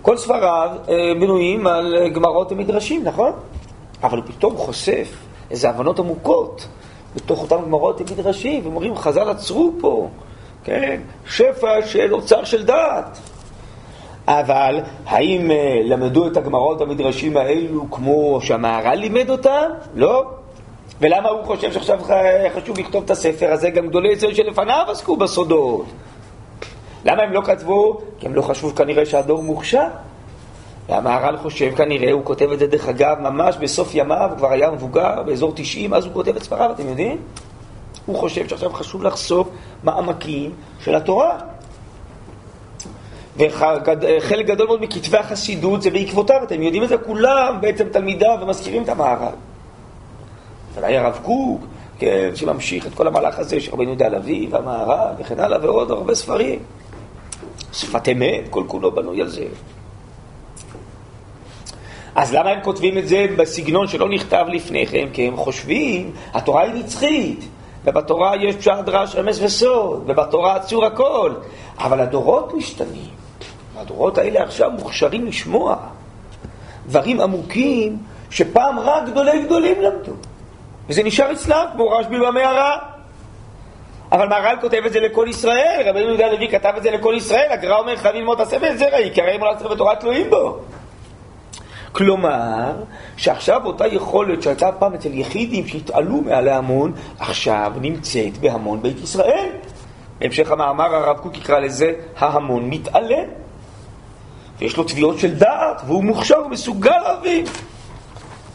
כל 0.02 0.18
ספריו 0.18 0.70
אה, 0.90 0.96
בנויים 1.20 1.68
על 1.68 2.10
גמרות 2.14 2.52
ומדרשים, 2.52 3.04
נכון? 3.04 3.32
אבל 4.04 4.18
הוא 4.18 4.26
פתאום 4.28 4.58
חושף 4.58 5.08
איזה 5.52 5.70
הבנות 5.70 6.00
עמוקות 6.00 6.68
בתוך 7.16 7.42
אותם 7.42 7.66
גמרות 7.66 8.02
ומדרשים, 8.02 8.64
ואומרים, 8.64 8.96
חז"ל 8.96 9.30
עצרו 9.30 9.72
פה, 9.80 10.10
כן? 10.64 11.02
שפע 11.26 11.86
של 11.86 12.14
אוצר 12.14 12.44
של 12.44 12.66
דעת. 12.66 13.20
אבל 14.28 14.80
האם 15.06 15.52
אה, 15.52 15.82
למדו 15.84 16.28
את 16.28 16.38
הגמרות 16.38 16.82
והמדרשים 16.82 17.38
האלו 17.38 17.92
כמו 17.92 18.40
שהמהר"ל 18.42 18.96
לימד 18.96 19.30
אותם? 19.30 19.70
לא. 19.96 20.26
ולמה 21.02 21.30
הוא 21.30 21.44
חושב 21.46 21.72
שעכשיו 21.72 22.00
חשוב 22.56 22.80
לכתוב 22.80 23.04
את 23.04 23.10
הספר 23.10 23.52
הזה? 23.52 23.70
גם 23.70 23.88
גדולי 23.88 24.14
ישראל 24.14 24.34
שלפניו 24.34 24.86
עסקו 24.88 25.16
בסודות. 25.18 25.86
למה 27.06 27.24
הם 27.24 27.34
לא 27.34 27.42
כתבו? 27.42 28.02
כי 28.20 28.26
הם 28.26 28.36
לא 28.36 28.42
חשבו 28.42 28.76
כנראה 28.76 29.06
שהדור 29.06 29.44
מוכשר. 29.44 29.88
והמהר"ל 30.90 31.38
חושב 31.38 31.76
כנראה, 31.76 32.12
הוא 32.12 32.22
כותב 32.26 32.52
את 32.52 32.60
זה 32.60 32.68
דרך 32.68 32.88
אגב 32.88 33.18
ממש 33.20 33.58
בסוף 33.58 33.96
ימיו, 33.96 34.30
כבר 34.38 34.52
היה 34.52 34.72
מבוגר, 34.72 35.24
באזור 35.26 35.52
90, 35.56 35.94
אז 35.94 36.06
הוא 36.06 36.14
כותב 36.14 36.36
את 36.36 36.44
ספריו, 36.44 36.72
אתם 36.72 36.90
יודעים? 36.90 37.18
הוא 38.06 38.16
חושב 38.16 38.48
שעכשיו 38.48 38.70
חשוב 38.74 39.04
לחשוף 39.04 39.48
מעמקים 39.84 40.52
של 40.80 40.96
התורה. 40.96 41.38
וחלק 43.38 44.46
גדול 44.46 44.68
מאוד 44.68 44.82
מכתבי 44.82 45.18
החסידות 45.18 45.82
זה 45.82 45.90
בעקבותיו, 45.90 46.44
אתם 46.44 46.64
יודעים 46.64 46.84
את 46.84 46.90
זה, 46.90 46.98
כולם 46.98 47.58
בעצם 47.62 47.90
תלמידיו 47.90 48.38
ומזכירים 48.42 48.84
את 48.84 48.90
המהר"ל. 48.90 49.34
ודאי 50.76 50.98
הרב 50.98 51.20
קוק, 51.24 51.62
כן, 52.00 52.30
שממשיך 52.36 52.88
את 52.88 52.94
כל 52.94 53.08
המהלך 53.08 53.40
הזה 53.40 53.60
של 53.60 53.72
רבינו 53.72 53.92
יהודה 53.92 54.06
הלוי 54.06 54.48
והמהר"ל 54.52 55.14
וכן 55.20 55.40
הלאה 55.40 55.58
ועוד 55.62 55.92
הרבה 55.92 56.16
ספרים. 56.16 56.60
שפת 57.74 58.10
אמת, 58.10 58.50
כל 58.50 58.64
כולו 58.68 58.92
בנוי 58.92 59.22
על 59.22 59.28
זה. 59.28 59.46
אז 62.16 62.34
למה 62.34 62.50
הם 62.50 62.60
כותבים 62.64 62.98
את 62.98 63.08
זה 63.08 63.26
בסגנון 63.38 63.88
שלא 63.88 64.10
נכתב 64.10 64.46
לפני 64.48 64.88
כן? 64.88 65.08
כי 65.14 65.28
הם 65.28 65.38
חושבים, 65.38 66.12
התורה 66.34 66.62
היא 66.62 66.74
נצחית, 66.74 67.48
ובתורה 67.86 68.36
יש 68.36 68.56
פשט 68.56 68.72
דרש, 68.86 69.16
רמז 69.16 69.44
וסוד, 69.44 70.04
ובתורה 70.08 70.56
עצור 70.56 70.86
הכל, 70.86 71.34
אבל 71.80 72.00
הדורות 72.00 72.54
משתנים. 72.54 73.18
הדורות 73.78 74.18
האלה 74.18 74.44
עכשיו 74.44 74.72
מוכשרים 74.72 75.26
לשמוע 75.26 75.78
דברים 76.88 77.22
עמוקים 77.22 77.98
שפעם 78.30 78.80
רק 78.80 79.04
גדולי 79.06 79.44
גדולים 79.44 79.82
למדו. 79.82 80.12
וזה 80.90 81.04
נשאר 81.04 81.32
אצלם, 81.32 81.66
כמו 81.74 81.90
רשב"י 81.90 82.20
במערה. 82.20 82.78
אבל 84.12 84.28
מהר"ל 84.28 84.58
כותב 84.62 84.82
את 84.86 84.94
זה 84.94 85.00
לכל 85.00 85.26
ישראל, 85.30 85.84
רבי 85.86 86.00
יהודה 86.00 86.26
הלוי 86.26 86.48
כתב 86.48 86.74
את 86.78 86.84
זה 86.84 86.92
לכל 86.92 87.14
ישראל, 87.18 87.48
הגר"א 87.50 87.76
אומר 87.80 87.96
חייבים 87.96 88.22
ללמוד 88.22 88.42
את 88.42 88.48
הספר 88.48 88.76
זרע, 88.76 88.98
עיקרי 88.98 89.36
אמונה 89.36 89.60
ספר 89.60 89.68
בתורה 89.68 89.96
תלויים 89.96 90.30
בו. 90.30 90.60
כלומר, 91.92 92.72
שעכשיו 93.18 93.66
אותה 93.66 93.88
יכולת 93.88 94.44
שהייתה 94.44 94.72
פעם 94.72 94.94
אצל 94.94 95.14
יחידים 95.14 95.68
שהתעלו 95.68 96.22
מעל 96.22 96.48
ההמון, 96.48 96.94
עכשיו 97.20 97.72
נמצאת 97.82 98.38
בהמון 98.38 98.82
בית 98.82 99.00
ישראל. 99.04 99.50
בהמשך 100.20 100.52
המאמר 100.52 100.96
הרב 100.96 101.18
קוק 101.18 101.38
יקרא 101.38 101.60
לזה 101.60 101.94
ההמון 102.18 102.70
מתעלה. 102.70 103.24
ויש 104.60 104.78
לו 104.78 104.84
תביעות 104.84 105.20
של 105.20 105.34
דעת, 105.34 105.82
והוא 105.86 106.04
מוכשר 106.04 106.40
ומסוגל 106.46 106.98
להבין. 106.98 107.46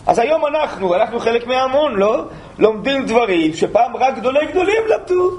אז 0.06 0.18
היום 0.18 0.46
אנחנו, 0.46 0.94
אנחנו 0.94 1.20
חלק 1.20 1.46
מההמון, 1.46 1.94
לא? 1.94 2.24
לומדים 2.58 3.06
דברים 3.06 3.54
שפעם 3.54 3.96
רק 3.96 4.16
גדולי 4.16 4.46
גדולים 4.46 4.82
למדו. 4.88 5.30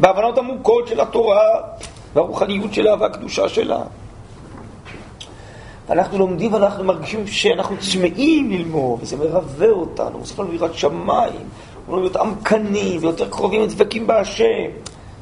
בהבנות 0.00 0.38
עמוקות 0.38 0.88
של 0.88 1.00
התורה, 1.00 1.60
והרוחניות 2.14 2.74
שלה 2.74 2.94
והקדושה 3.00 3.48
שלה. 3.48 3.80
אנחנו 5.90 6.18
לומדים 6.18 6.52
ואנחנו 6.52 6.84
מרגישים 6.84 7.26
שאנחנו 7.26 7.76
צמאים 7.76 8.50
ללמוד, 8.50 8.98
וזה 9.02 9.16
מרווה 9.16 9.70
אותנו, 9.70 10.18
מוסיף 10.18 10.38
לנו 10.38 10.54
יראת 10.54 10.74
שמיים, 10.74 11.48
אנחנו 11.78 12.00
להיות 12.00 12.16
עמקנים 12.16 13.00
ויותר 13.02 13.30
קרובים 13.30 13.62
ודבקים 13.62 14.06
בהשם. 14.06 14.70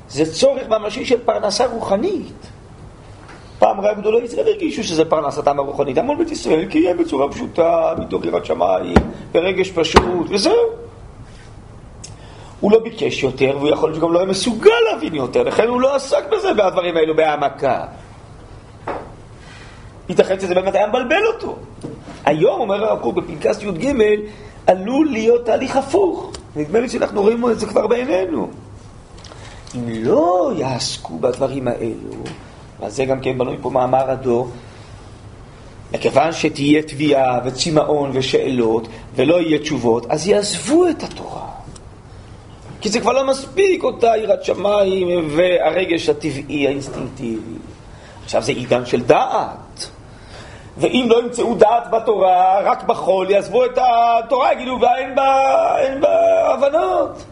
זה 0.08 0.32
צורך 0.32 0.68
ממשי 0.68 1.04
של 1.04 1.18
פרנסה 1.24 1.66
רוחנית. 1.66 2.32
פעם 3.62 3.80
רק 3.80 3.98
גדולי 3.98 4.24
ישראל 4.24 4.46
הרגישו 4.46 4.84
שזה 4.84 5.04
פרנסתם 5.04 5.58
הרוחנית. 5.58 5.98
המון 5.98 6.18
בית 6.18 6.30
ישראל 6.30 6.64
קיים 6.64 6.96
בצורה 6.96 7.32
פשוטה, 7.32 7.94
מתוך 7.98 8.24
יראת 8.24 8.44
שמיים, 8.46 8.94
ברגש 9.32 9.70
פשוט, 9.70 10.26
וזהו. 10.30 10.54
הוא 12.60 12.72
לא 12.72 12.78
ביקש 12.78 13.22
יותר, 13.22 13.56
והוא 13.58 13.70
יכול 13.70 13.90
להיות 13.90 14.00
שגם 14.00 14.12
לא 14.12 14.18
היה 14.18 14.28
מסוגל 14.28 14.70
להבין 14.90 15.14
יותר, 15.14 15.42
לכן 15.42 15.68
הוא 15.68 15.80
לא 15.80 15.94
עסק 15.96 16.24
בזה, 16.32 16.54
בדברים 16.54 16.96
האלו, 16.96 17.16
בהעמקה. 17.16 17.84
ייתכן 20.08 20.40
שזה 20.40 20.54
באמת 20.54 20.74
היה 20.74 20.86
מבלבל 20.86 21.26
אותו. 21.34 21.56
היום, 22.24 22.60
אומר 22.60 22.84
הרב 22.84 23.00
קוק 23.00 23.14
בפנקס 23.14 23.62
י"ג, 23.62 23.94
עלול 24.66 25.08
להיות 25.10 25.44
תהליך 25.44 25.76
הפוך. 25.76 26.32
נדמה 26.56 26.80
לי 26.80 26.88
שאנחנו 26.88 27.22
רואים 27.22 27.50
את 27.50 27.60
זה 27.60 27.66
כבר 27.66 27.86
בעינינו. 27.86 28.50
אם 29.74 29.84
לא 29.88 30.52
יעסקו 30.56 31.18
בדברים 31.18 31.68
האלו, 31.68 32.22
אז 32.82 32.96
זה 32.96 33.04
גם 33.04 33.20
כן 33.20 33.38
בנוי 33.38 33.56
פה 33.62 33.70
מאמר 33.70 34.10
הדור, 34.10 34.50
מכיוון 35.92 36.32
שתהיה 36.32 36.82
תביעה 36.82 37.40
וצמאון 37.44 38.10
ושאלות 38.14 38.88
ולא 39.14 39.40
יהיה 39.40 39.58
תשובות, 39.58 40.06
אז 40.08 40.26
יעזבו 40.26 40.88
את 40.88 41.02
התורה. 41.02 41.46
כי 42.80 42.88
זה 42.88 43.00
כבר 43.00 43.12
לא 43.12 43.26
מספיק 43.26 43.84
אותה 43.84 44.12
יראת 44.16 44.44
שמיים 44.44 45.28
והרגש 45.36 46.08
הטבעי, 46.08 46.66
האינסטינקטיבי. 46.66 47.58
עכשיו 48.24 48.42
זה 48.42 48.52
עידן 48.52 48.86
של 48.86 49.02
דעת. 49.02 49.88
ואם 50.78 51.06
לא 51.08 51.22
ימצאו 51.22 51.54
דעת 51.54 51.90
בתורה, 51.90 52.60
רק 52.60 52.82
בחול, 52.82 53.30
יעזבו 53.30 53.64
את 53.64 53.78
התורה, 53.78 54.52
יגידו, 54.52 54.78
ואין 54.80 55.14
בה, 55.14 55.40
בה 56.00 56.54
הבנות. 56.54 57.24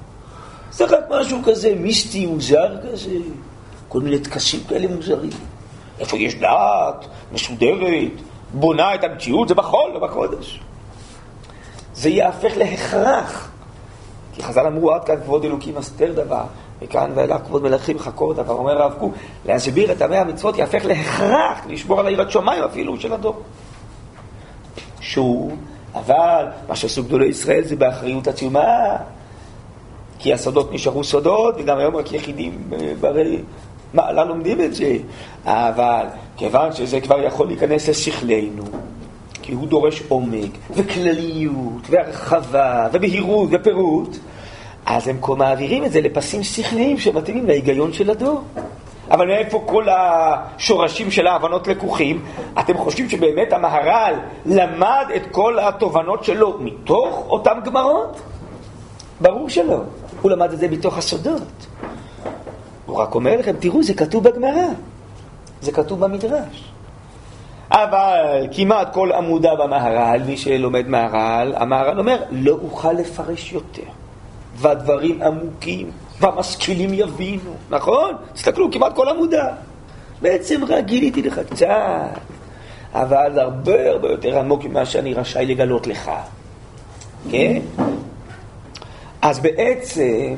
זה 0.72 0.84
רק 0.84 1.04
משהו 1.10 1.38
כזה 1.44 1.74
מיסטי, 1.74 2.26
מוזר 2.26 2.76
כזה. 2.82 3.10
כל 3.90 4.00
מיני 4.00 4.18
טקסים 4.18 4.60
כאלה 4.68 4.88
מוזרים. 4.88 5.30
איפה 5.98 6.16
יש 6.16 6.34
דעת 6.34 7.06
מסודרת, 7.32 8.12
בונה 8.54 8.94
את 8.94 9.04
המציאות, 9.04 9.48
זה 9.48 9.54
בחול, 9.54 9.90
לא 9.94 10.00
בקודש. 10.00 10.60
זה 11.94 12.08
יהפך 12.08 12.52
להכרח. 12.56 13.50
כי 14.34 14.42
חז"ל 14.42 14.66
אמרו, 14.66 14.92
עד 14.92 15.04
כאן 15.04 15.16
כבוד 15.24 15.44
אלוקים 15.44 15.76
אסתר 15.76 16.12
דבר, 16.12 16.44
וכאן 16.82 17.10
ואילך 17.14 17.40
כבוד 17.46 17.62
מלכים 17.62 17.98
חקור 17.98 18.34
דבר. 18.34 18.54
אומר 18.54 18.82
הרב 18.82 18.94
קוק, 18.98 19.14
להסביר 19.46 19.92
את 19.92 20.02
עמי 20.02 20.16
המצוות 20.16 20.58
יהפך 20.58 20.84
להכרח 20.84 21.58
לשמור 21.68 22.00
על 22.00 22.06
עירת 22.06 22.30
שמיים 22.30 22.64
אפילו 22.64 23.00
של 23.00 23.12
הדור. 23.12 23.42
שוב, 25.00 25.56
אבל 25.94 26.46
מה 26.68 26.76
שעשו 26.76 27.04
גדולי 27.04 27.26
ישראל 27.26 27.64
זה 27.64 27.76
באחריות 27.76 28.28
עצומה. 28.28 28.96
כי 30.22 30.32
הסודות 30.32 30.72
נשארו 30.72 31.04
סודות, 31.04 31.54
וגם 31.58 31.78
היום 31.78 31.96
רק 31.96 32.12
יחידים 32.12 32.70
אה, 32.72 32.92
ברי 33.94 34.04
מעלה 34.06 34.24
לומדים 34.24 34.60
את 34.60 34.74
זה. 34.74 34.96
אבל 35.44 36.04
כיוון 36.36 36.72
שזה 36.72 37.00
כבר 37.00 37.22
יכול 37.22 37.46
להיכנס 37.46 37.88
לשכלנו, 37.88 38.62
כי 39.42 39.52
הוא 39.52 39.68
דורש 39.68 40.02
עומק, 40.08 40.50
וכלליות, 40.70 41.90
והרחבה, 41.90 42.88
ובהירות, 42.92 43.48
ופירוט, 43.52 44.16
אז 44.86 45.08
הם 45.08 45.18
מעבירים 45.38 45.84
את 45.84 45.92
זה 45.92 46.00
לפסים 46.00 46.42
שכליים 46.42 46.98
שמתאימים 46.98 47.46
להיגיון 47.46 47.92
של 47.92 48.10
הדור. 48.10 48.42
אבל 49.10 49.26
מאיפה 49.26 49.64
כל 49.66 49.86
השורשים 49.88 51.10
של 51.10 51.26
ההבנות 51.26 51.68
לקוחים? 51.68 52.24
אתם 52.60 52.78
חושבים 52.78 53.08
שבאמת 53.08 53.52
המהר"ל 53.52 54.14
למד 54.46 55.06
את 55.16 55.22
כל 55.30 55.58
התובנות 55.58 56.24
שלו 56.24 56.58
מתוך 56.60 57.24
אותן 57.28 57.58
גמרות? 57.64 58.20
ברור 59.20 59.48
שלא. 59.48 59.80
הוא 60.22 60.30
למד 60.30 60.52
את 60.52 60.58
זה 60.58 60.68
מתוך 60.68 60.98
הסודות. 60.98 61.66
הוא 62.90 62.98
רק 62.98 63.14
אומר 63.14 63.36
לכם, 63.36 63.56
תראו, 63.60 63.82
זה 63.82 63.94
כתוב 63.94 64.24
בגמרא, 64.24 64.68
זה 65.62 65.72
כתוב 65.72 66.00
במדרש. 66.00 66.72
אבל 67.70 68.46
כמעט 68.52 68.92
כל 68.92 69.12
עמודה 69.12 69.54
במהר"ל, 69.54 70.22
מי 70.26 70.36
שלומד 70.36 70.88
מהר"ל, 70.88 71.54
המהר"ל 71.56 71.98
אומר, 71.98 72.22
לא 72.30 72.58
אוכל 72.62 72.92
לפרש 72.92 73.52
יותר. 73.52 73.82
והדברים 74.56 75.22
עמוקים, 75.22 75.90
והמשכילים 76.20 76.94
יבינו, 76.94 77.54
נכון? 77.70 78.14
תסתכלו, 78.32 78.72
כמעט 78.72 78.94
כל 78.94 79.08
עמודה. 79.08 79.46
בעצם 80.22 80.64
רק 80.64 80.84
גיליתי 80.84 81.22
לך 81.22 81.40
קצת, 81.50 81.66
אבל 82.94 83.38
הרבה 83.38 83.90
הרבה 83.90 84.08
יותר 84.10 84.38
עמוק 84.38 84.64
ממה 84.64 84.86
שאני 84.86 85.14
רשאי 85.14 85.46
לגלות 85.46 85.86
לך. 85.86 86.10
כן? 87.30 87.60
אז 89.22 89.38
בעצם 89.38 90.34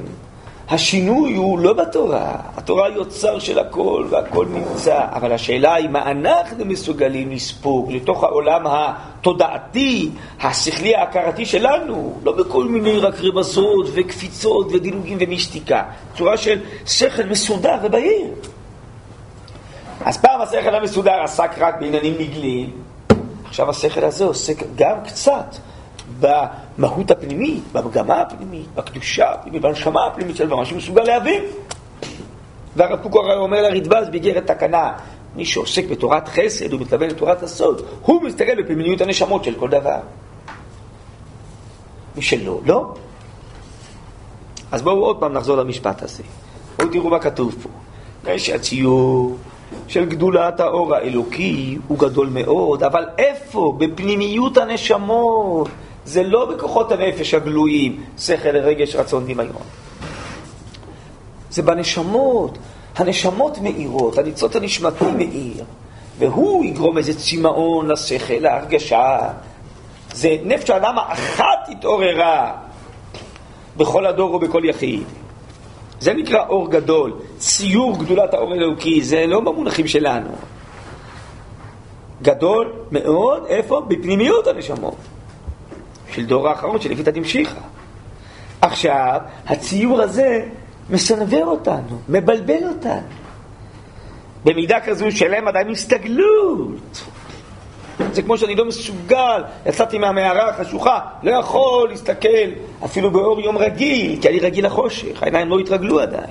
השינוי 0.68 1.34
הוא 1.34 1.58
לא 1.58 1.72
בתורה, 1.72 2.36
התורה 2.56 2.86
היא 2.86 2.96
אוצר 2.96 3.38
של 3.38 3.58
הכל 3.58 4.06
והכל 4.10 4.46
נמצא, 4.50 5.06
אבל 5.12 5.32
השאלה 5.32 5.74
היא 5.74 5.88
מה 5.88 6.10
אנחנו 6.10 6.64
מסוגלים 6.64 7.30
לספוג 7.30 7.92
לתוך 7.92 8.24
העולם 8.24 8.62
התודעתי, 8.66 10.10
השכלי 10.40 10.96
ההכרתי 10.96 11.46
שלנו, 11.46 12.18
לא 12.24 12.32
בכל 12.32 12.64
מיני 12.64 12.98
רק 12.98 13.14
רמזות 13.20 13.86
וקפיצות 13.94 14.66
ודילוגים 14.72 15.18
ומיסטיקה, 15.20 15.82
צורה 16.18 16.36
של 16.36 16.60
שכל 16.86 17.22
מסודר 17.22 17.76
ובהיר. 17.82 18.28
אז 20.04 20.16
פעם 20.16 20.40
השכל 20.40 20.74
המסודר 20.74 21.22
עסק 21.22 21.50
רק 21.58 21.74
בעניינים 21.80 22.14
נגלים, 22.18 22.70
עכשיו 23.44 23.70
השכל 23.70 24.04
הזה 24.04 24.24
עוסק 24.24 24.62
גם 24.76 24.96
קצת 25.06 25.56
במהות 26.20 27.10
הפנימית, 27.10 27.62
במגמה 27.72 28.20
הפנימית, 28.20 28.66
בקדושה 28.74 29.32
הפנימית, 29.32 29.62
בנשמה 29.62 30.06
הפנימית 30.06 30.36
של 30.36 30.48
מה 30.48 30.64
שמסוגל 30.64 31.02
להבין. 31.02 31.42
והרב 32.76 33.02
קוק 33.02 33.16
הרי 33.16 33.36
אומר 33.36 33.62
לרדב"ז 33.62 34.08
באיגרת 34.08 34.46
תקנה, 34.46 34.92
מי 35.36 35.44
שעוסק 35.44 35.84
בתורת 35.90 36.28
חסד 36.28 36.74
ומתכוון 36.74 37.08
לתורת 37.08 37.42
הסוד, 37.42 37.82
הוא 38.02 38.22
מסתכל 38.22 38.62
בפנימיות 38.62 39.00
הנשמות 39.00 39.44
של 39.44 39.54
כל 39.54 39.68
דבר. 39.68 39.98
מי 42.16 42.22
שלא, 42.22 42.60
לא. 42.66 42.94
אז 44.72 44.82
בואו 44.82 45.04
עוד 45.04 45.20
פעם 45.20 45.32
נחזור 45.32 45.56
למשפט 45.56 46.02
הזה. 46.02 46.22
בואו 46.78 46.88
תראו 46.88 47.10
מה 47.10 47.18
כתוב 47.18 47.56
פה. 47.62 47.68
יש 48.30 48.50
הציור 48.50 49.36
של 49.88 50.04
גדולת 50.04 50.60
האור 50.60 50.94
האלוקי 50.94 51.78
הוא 51.88 51.98
גדול 51.98 52.28
מאוד, 52.32 52.82
אבל 52.82 53.06
איפה? 53.18 53.74
בפנימיות 53.78 54.56
הנשמות. 54.56 55.68
זה 56.04 56.22
לא 56.22 56.44
בכוחות 56.44 56.92
הנפש 56.92 57.34
הגלויים, 57.34 58.04
שכל, 58.18 58.56
רגש, 58.56 58.96
רצון, 58.96 59.24
דמיון. 59.24 59.62
זה 61.50 61.62
בנשמות. 61.62 62.58
הנשמות 62.96 63.58
מאירות, 63.58 64.18
הניצוץ 64.18 64.56
הנשמתי 64.56 65.04
מאיר, 65.04 65.64
והוא 66.18 66.64
יגרום 66.64 66.98
איזה 66.98 67.14
צמאון 67.18 67.90
לשכל, 67.90 68.34
להרגשה. 68.34 69.18
זה 70.12 70.36
נפש 70.44 70.70
האדם 70.70 70.98
האחת 70.98 71.68
התעוררה 71.68 72.52
בכל 73.76 74.06
הדור 74.06 74.34
ובכל 74.34 74.62
יחיד. 74.64 75.02
זה 76.00 76.14
נקרא 76.14 76.46
אור 76.48 76.70
גדול, 76.70 77.12
ציור 77.38 77.98
גדולת 77.98 78.34
האור 78.34 78.52
האלוקי, 78.52 79.02
זה 79.02 79.26
לא 79.26 79.40
במונחים 79.40 79.88
שלנו. 79.88 80.30
גדול 82.22 82.72
מאוד, 82.92 83.44
איפה? 83.48 83.80
בפנימיות 83.88 84.46
הנשמות. 84.46 84.96
של 86.12 86.26
דור 86.26 86.48
האחרון 86.48 86.80
של 86.80 86.90
לפי 86.90 87.02
תמשיכה. 87.02 87.60
עכשיו, 88.60 89.20
הציור 89.46 90.02
הזה 90.02 90.40
מסנוור 90.90 91.44
אותנו, 91.44 91.98
מבלבל 92.08 92.68
אותנו. 92.68 93.08
במידה 94.44 94.80
כזו 94.80 95.10
שלהם 95.10 95.48
עדיין 95.48 95.70
הסתגלות. 95.70 97.04
זה 98.12 98.22
כמו 98.22 98.38
שאני 98.38 98.54
לא 98.54 98.64
מסוגל, 98.64 99.42
יצאתי 99.66 99.98
מהמערה 99.98 100.50
החשוכה, 100.50 101.00
לא 101.22 101.30
יכול 101.30 101.88
להסתכל 101.90 102.48
אפילו 102.84 103.10
באור 103.10 103.40
יום 103.40 103.58
רגיל, 103.58 104.18
כי 104.22 104.28
אני 104.28 104.38
רגיל 104.38 104.66
לחושך, 104.66 105.22
העיניים 105.22 105.48
לא 105.48 105.58
התרגלו 105.58 106.00
עדיין. 106.00 106.30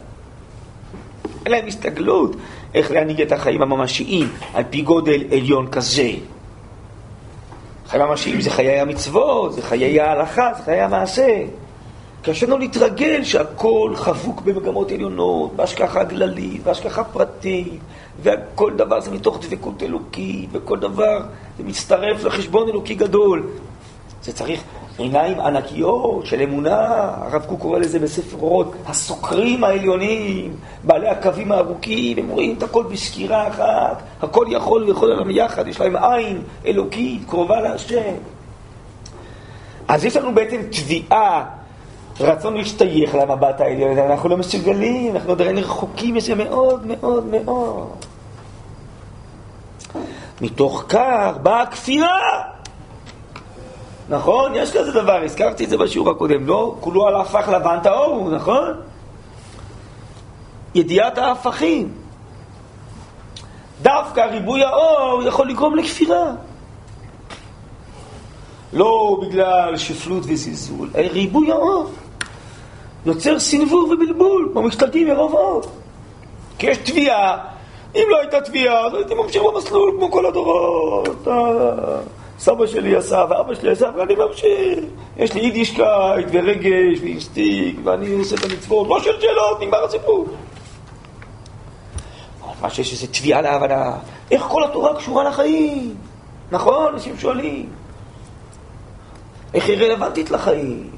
אין 1.46 1.52
להם 1.52 1.68
הסתגלות 1.68 2.36
איך 2.74 2.92
להנהיג 2.92 3.22
את 3.22 3.32
החיים 3.32 3.62
הממשיים 3.62 4.28
על 4.54 4.64
פי 4.70 4.82
גודל 4.82 5.24
עליון 5.32 5.68
כזה. 5.68 6.12
חיים 7.92 8.04
ממשיים 8.04 8.42
זה 8.42 8.50
חיי 8.50 8.80
המצוות, 8.80 9.54
זה 9.54 9.62
חיי 9.62 10.02
ההלכה, 10.02 10.52
זה 10.58 10.64
חיי 10.64 10.82
המעשה. 10.82 11.44
קשה 12.24 12.46
לנו 12.46 12.58
להתרגל 12.58 13.24
שהכל 13.24 13.94
חבוק 13.96 14.42
במגמות 14.42 14.92
עליונות, 14.92 15.56
בהשכחה 15.56 16.04
גללית, 16.04 16.64
בהשכחה 16.64 17.04
פרטית, 17.04 17.80
וכל 18.24 18.74
דבר 18.76 19.00
זה 19.00 19.12
מתוך 19.12 19.40
דבקות 19.42 19.84
אלוקית, 19.84 20.50
וכל 20.52 20.80
דבר 20.80 21.22
זה 21.58 21.64
מצטרף 21.64 22.24
לחשבון 22.24 22.70
אלוקי 22.70 22.96
גדול. 22.96 23.48
זה 24.24 24.34
צריך 24.34 24.64
עיניים 24.98 25.40
ענקיות 25.40 26.26
של 26.26 26.42
אמונה, 26.42 27.12
הרב 27.16 27.46
קוק 27.46 27.60
קורא 27.60 27.80
לזה 27.80 28.00
בספר 28.00 28.38
אורות, 28.38 28.76
הסוקרים 28.86 29.64
העליונים, 29.64 30.56
בעלי 30.84 31.10
הקווים 31.10 31.52
הארוכים, 31.52 32.18
הם 32.18 32.30
רואים 32.30 32.56
את 32.58 32.64
הכל 32.64 32.84
בסקירה 32.84 33.48
אחת, 33.48 34.02
הכל 34.22 34.46
יכול 34.50 34.84
ויכול 34.84 35.12
עליהם 35.12 35.30
יחד, 35.32 35.68
יש 35.68 35.80
להם 35.80 35.96
עין 35.96 36.42
אלוקית, 36.66 37.22
קרובה 37.30 37.62
להשם. 37.62 38.14
אז 39.88 40.06
יש 40.06 40.18
לנו 40.18 40.36
בעצם 40.36 40.62
תביעה, 40.72 41.46
רצון 42.20 42.58
להשתייך 42.58 43.16
למבט 43.16 43.62
העליון, 43.62 43.98
אנחנו 43.98 44.30
לא 44.30 44.38
מסוגלים, 44.38 45.16
אנחנו 45.16 45.32
עדיין 45.32 45.58
רחוקים 45.58 46.16
מזה 46.16 46.36
מאוד 46.36 46.88
מאוד 46.88 47.26
מאוד. 47.26 47.88
מתוך 50.42 50.86
כך 50.90 51.34
באה 51.44 51.62
הכפירה. 51.62 52.18
נכון? 54.12 54.56
יש 54.56 54.72
כזה 54.72 54.92
דבר, 54.92 55.24
הזכרתי 55.24 55.64
את 55.64 55.70
זה 55.70 55.78
בשיעור 55.78 56.10
הקודם, 56.10 56.48
לא? 56.48 56.76
כולו 56.80 57.08
על 57.08 57.16
הפך 57.16 57.50
לבן 57.54 57.78
טהור, 57.84 58.30
נכון? 58.30 58.74
ידיעת 60.76 61.18
ההפכים. 61.18 61.94
דווקא 63.82 64.20
ריבוי 64.20 64.64
האור 64.64 65.24
יכול 65.24 65.50
לגרום 65.50 65.76
לכפירה. 65.76 66.32
לא 68.74 69.22
בגלל 69.22 69.78
שפלות 69.78 70.24
וזלזול, 70.28 70.90
ריבוי 70.96 71.52
האור 71.52 71.90
יוצר 73.06 73.40
סנוור 73.40 73.84
ובלבול, 73.84 74.52
במשתלטים 74.54 75.08
מרוב 75.08 75.36
האור. 75.36 75.62
כי 76.58 76.68
יש 76.68 76.78
תביעה, 76.78 77.38
אם 77.96 78.04
לא 78.10 78.20
הייתה 78.22 78.42
תביעה, 78.42 78.86
אז 78.86 78.94
הייתי 78.94 79.14
ממשיך 79.14 79.44
במסלול 79.44 79.92
כמו 79.98 80.12
כל 80.12 80.26
הדורות. 80.26 81.28
סבא 82.42 82.68
שלי 82.68 82.96
עשה 82.96 83.26
ואבא 83.30 83.56
שלי 83.56 83.72
עשה 83.72 83.90
ואני 83.98 84.16
ממשיך. 84.16 84.80
יש 85.18 85.34
לי 85.34 85.42
יידישקייט 85.42 86.28
ורגש 86.32 87.00
ואינסטיק 87.02 87.76
ואני 87.84 88.14
עושה 88.14 88.36
את 88.36 88.44
המצוות, 88.44 88.88
לא 88.88 89.00
של 89.00 89.22
שאלות, 89.22 89.62
נגמר 89.62 89.84
הסיפור. 89.84 90.26
מה 92.62 92.70
שיש 92.70 92.92
איזו 92.92 93.08
תביעה 93.14 93.42
להבנה, 93.42 93.98
איך 94.32 94.42
כל 94.42 94.64
התורה 94.64 94.96
קשורה 94.96 95.24
לחיים? 95.24 95.96
נכון? 96.52 96.94
אנשים 96.94 97.18
שואלים. 97.18 97.70
איך 99.54 99.70
היא 99.70 99.78
רלוונטית 99.78 100.32
לחיים? 100.32 100.90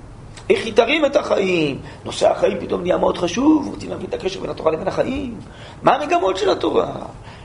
איך 0.50 0.66
היא 0.66 0.74
תרים 0.74 1.06
את 1.06 1.16
החיים? 1.16 1.80
נושא 2.06 2.32
החיים 2.32 2.58
פתאום 2.60 2.82
נהיה 2.82 2.98
מאוד 2.98 3.18
חשוב, 3.18 3.68
רוצים 3.74 3.90
להבין 3.90 4.08
את 4.10 4.14
הקשר 4.14 4.40
בין 4.40 4.50
התורה 4.50 4.72
לבין 4.72 4.88
החיים. 4.88 5.36
מה 5.82 5.96
המגמות 5.96 6.38
של 6.38 6.50
התורה? 6.50 6.92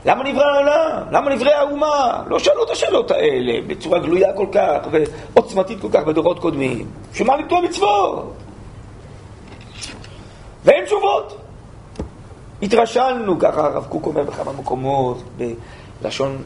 למה 0.05 0.23
נברא 0.23 0.45
העולם? 0.45 1.03
למה 1.11 1.35
נברא 1.35 1.51
האומה? 1.51 2.23
לא 2.27 2.39
שאלו 2.39 2.63
את 2.63 2.69
השאלות 2.69 3.11
האלה 3.11 3.53
בצורה 3.67 3.99
גלויה 3.99 4.33
כל 4.33 4.45
כך 4.51 4.77
ועוצמתית 4.91 5.81
כל 5.81 5.87
כך 5.91 6.03
בדורות 6.03 6.39
קודמים. 6.39 6.87
בשביל 7.11 7.27
מה 7.27 7.37
ניתנו 7.37 7.57
המצוות? 7.57 8.33
ואין 10.65 10.85
תשובות. 10.85 11.37
התרשלנו, 12.61 13.39
ככה 13.39 13.65
הרב 13.65 13.85
קוק 13.89 14.05
אומר 14.05 14.23
בכמה 14.23 14.51
מקומות, 14.53 15.23
בלשון 16.01 16.37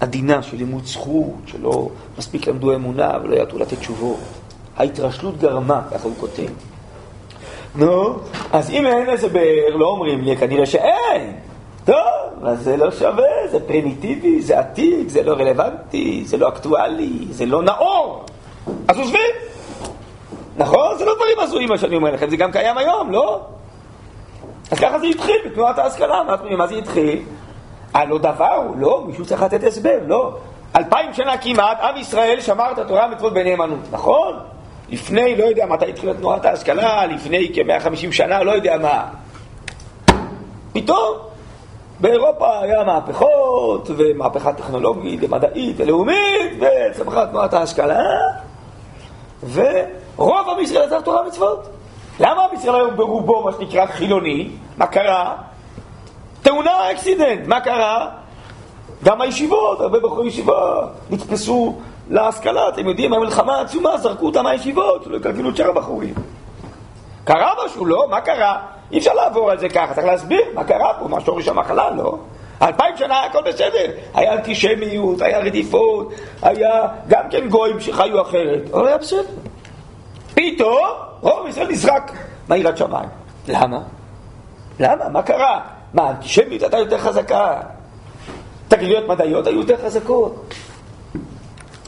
עדינה 0.00 0.42
של 0.42 0.56
לימוד 0.56 0.84
זכות, 0.84 1.34
שלא 1.46 1.88
מספיק 2.18 2.46
למדו 2.46 2.74
אמונה 2.74 3.10
ולא 3.22 3.36
ידעו 3.36 3.58
לתת 3.58 3.78
תשובות. 3.78 4.18
ההתרשלות 4.76 5.38
גרמה, 5.38 5.82
ככה 5.90 6.04
הוא 6.04 6.14
כותב. 6.20 6.48
נו, 7.74 8.18
אז 8.52 8.70
אם 8.70 8.86
אין 8.86 9.08
איזה 9.08 9.28
באר, 9.28 9.76
לא 9.76 9.86
אומרים 9.86 10.24
לי, 10.24 10.36
כנראה 10.36 10.66
שאין. 10.66 11.36
טוב, 11.84 11.96
אז 12.44 12.62
זה 12.62 12.76
לא 12.76 12.90
שווה, 12.90 13.48
זה 13.50 13.60
פרימיטיבי, 13.66 14.40
זה 14.40 14.58
עתיק, 14.58 15.08
זה 15.08 15.22
לא 15.22 15.32
רלוונטי, 15.32 16.22
זה 16.26 16.36
לא 16.36 16.48
אקטואלי, 16.48 17.26
זה 17.30 17.46
לא 17.46 17.62
נאור. 17.62 18.24
אז 18.88 18.98
עוזבים. 18.98 19.30
נכון? 20.56 20.98
זה 20.98 21.04
לא 21.04 21.14
דברים 21.14 21.40
הזויים 21.40 21.68
מה 21.68 21.78
שאני 21.78 21.96
אומר 21.96 22.10
לכם, 22.10 22.30
זה 22.30 22.36
גם 22.36 22.52
קיים 22.52 22.78
היום, 22.78 23.10
לא? 23.10 23.40
אז 24.70 24.78
ככה 24.78 24.98
זה 24.98 25.06
התחיל 25.06 25.36
בתנועת 25.46 25.78
ההשכלה, 25.78 26.22
מה 26.56 26.66
זה 26.66 26.74
התחיל? 26.74 27.22
הלא 27.94 28.18
דבר 28.18 28.54
הוא, 28.54 28.76
לא, 28.78 29.04
מישהו 29.06 29.24
צריך 29.24 29.42
לתת 29.42 29.64
הסבר, 29.64 29.98
לא. 30.06 30.36
אלפיים 30.76 31.14
שנה 31.14 31.38
כמעט, 31.38 31.80
עם 31.80 31.96
ישראל 31.96 32.40
שמר 32.40 32.72
את 32.72 32.78
התורה 32.78 33.04
המצוות 33.04 33.34
בנאמנות, 33.34 33.78
נכון? 33.90 34.38
לפני, 34.88 35.36
לא 35.36 35.44
יודע 35.44 35.66
מתי 35.66 35.90
התחילה 35.90 36.14
תנועת 36.14 36.44
ההשכלה, 36.44 37.06
לפני 37.06 37.50
כ-150 37.54 38.12
שנה, 38.12 38.42
לא 38.42 38.50
יודע 38.50 38.76
מה. 38.78 39.04
פתאום 40.72 41.16
באירופה 42.00 42.60
היה 42.60 42.84
מהפכות, 42.84 43.90
ומהפכה 43.96 44.52
טכנולוגית 44.52 45.20
ומדעית 45.22 45.76
ולאומית, 45.78 46.52
וצמחה 46.60 47.26
תנועת 47.26 47.54
ההשכלה, 47.54 48.02
ורוב 49.52 50.48
עם 50.48 50.60
ישראל 50.60 50.82
עזב 50.82 51.00
תורה 51.00 51.22
ומצוות. 51.22 51.68
למה 52.20 52.44
עם 52.44 52.54
ישראל 52.54 52.74
היום 52.74 52.96
ברובו, 52.96 53.44
מה 53.44 53.52
שנקרא, 53.52 53.86
חילוני? 53.86 54.50
מה 54.76 54.86
קרה? 54.86 55.36
תאונה 56.42 56.90
אקסידנט, 56.92 57.46
מה 57.46 57.60
קרה? 57.60 58.10
גם 59.04 59.20
הישיבות, 59.20 59.80
הרבה 59.80 60.00
בחורי 60.00 60.28
ישיבה 60.28 60.86
נתפסו 61.10 61.74
להשכלה, 62.10 62.68
אתם 62.68 62.88
יודעים, 62.88 63.12
המלחמה 63.12 63.56
העצומה, 63.56 63.98
זרקו 63.98 64.26
אותם 64.26 64.44
מהישיבות, 64.44 65.06
לא 65.06 65.16
יקלקלו 65.16 65.50
את 65.50 65.56
שאר 65.56 65.68
הבחורים. 65.68 66.14
קרה 67.24 67.52
משהו, 67.64 67.86
לא? 67.86 68.06
מה 68.10 68.20
קרה? 68.20 68.58
אי 68.92 68.98
אפשר 68.98 69.14
לעבור 69.14 69.50
על 69.50 69.58
זה 69.58 69.68
ככה, 69.68 69.94
צריך 69.94 70.06
להסביר 70.06 70.40
מה 70.54 70.64
קרה 70.64 70.94
פה, 70.98 71.08
מה 71.08 71.20
שורש 71.20 71.48
המחלה, 71.48 71.90
לא? 71.90 72.18
אלפיים 72.62 72.96
שנה 72.96 73.24
הכל 73.24 73.42
בסדר, 73.46 73.90
היה 74.14 74.34
אנטישמיות, 74.34 75.22
היה 75.22 75.38
רדיפות, 75.38 76.12
היה 76.42 76.88
גם 77.08 77.22
כן 77.30 77.48
גויים 77.48 77.80
שחיו 77.80 78.22
אחרת, 78.22 78.70
אבל 78.72 78.86
היה 78.86 78.98
בסדר. 78.98 79.22
פתאום 80.34 80.88
רוב 81.20 81.46
ישראל 81.48 81.68
נזרק 81.70 82.12
מהירת 82.48 82.76
שמיים. 82.76 83.08
למה? 83.48 83.80
למה? 84.80 85.08
מה 85.08 85.22
קרה? 85.22 85.60
מה, 85.94 86.02
האנטישמיות 86.02 86.62
הייתה 86.62 86.78
יותר 86.78 86.98
חזקה? 86.98 87.60
תגליות 88.68 89.08
מדעיות 89.08 89.46
היו 89.46 89.60
יותר 89.60 89.76
חזקות. 89.84 90.54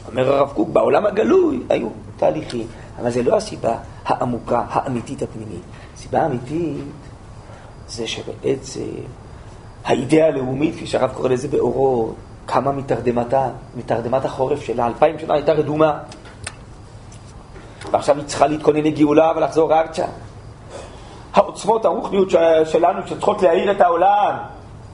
אומר 0.07 0.33
הרב 0.35 0.49
קוק, 0.53 0.69
בעולם 0.69 1.05
הגלוי 1.05 1.59
היו 1.69 1.87
תהליכים, 2.17 2.67
אבל 3.01 3.11
זה 3.11 3.23
לא 3.23 3.35
הסיבה 3.37 3.75
העמוקה, 4.05 4.63
האמיתית 4.69 5.21
הפנימית. 5.21 5.61
הסיבה 5.95 6.21
האמיתית 6.21 6.77
זה 7.87 8.07
שבעצם 8.07 8.81
האידאה 9.85 10.27
הלאומית, 10.27 10.75
כפי 10.75 10.87
שהרב 10.87 11.11
קורא 11.13 11.29
לזה 11.29 11.47
באורו, 11.47 12.13
קמה 12.45 12.71
מתרדמתה, 12.71 13.49
מתרדמת 13.75 14.25
החורף 14.25 14.61
שלה, 14.61 14.87
אלפיים 14.87 15.19
שנה 15.19 15.33
הייתה 15.33 15.53
רדומה. 15.53 15.99
ועכשיו 17.91 18.17
היא 18.17 18.25
צריכה 18.25 18.47
להתכונן 18.47 18.83
לגאולה 18.83 19.31
ולחזור 19.35 19.73
ארצה. 19.73 20.05
העוצמות 21.33 21.85
הרוחניות 21.85 22.29
שלנו 22.65 23.07
שצריכות 23.07 23.41
להאיר 23.41 23.71
את 23.71 23.81
העולם, 23.81 24.35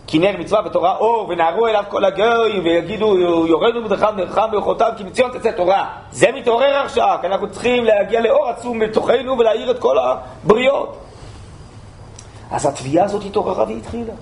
כי 0.07 0.19
נר 0.19 0.37
מצווה 0.39 0.61
בתורה 0.61 0.97
אור, 0.97 1.29
ונערו 1.29 1.67
אליו 1.67 1.83
כל 1.89 2.05
הגויים, 2.05 2.63
ויגידו, 2.63 3.19
יורדו 3.47 3.81
מדרכיו 3.81 4.13
נרחם 4.17 4.47
באורחותיו, 4.51 4.91
כי 4.97 5.03
מציון 5.03 5.31
תצא 5.31 5.51
תורה. 5.51 5.89
זה 6.11 6.27
מתעורר 6.35 6.75
עכשיו, 6.75 7.17
כי 7.21 7.27
אנחנו 7.27 7.51
צריכים 7.51 7.83
להגיע 7.83 8.21
לאור 8.21 8.47
עצום 8.47 8.79
בתוכנו 8.79 9.37
ולהאיר 9.37 9.71
את 9.71 9.79
כל 9.79 9.97
הבריות. 9.99 10.97
אז 12.51 12.65
התביעה 12.65 13.05
הזאת 13.05 13.23
התעוררה 13.25 13.65
והתחילה. 13.67 14.13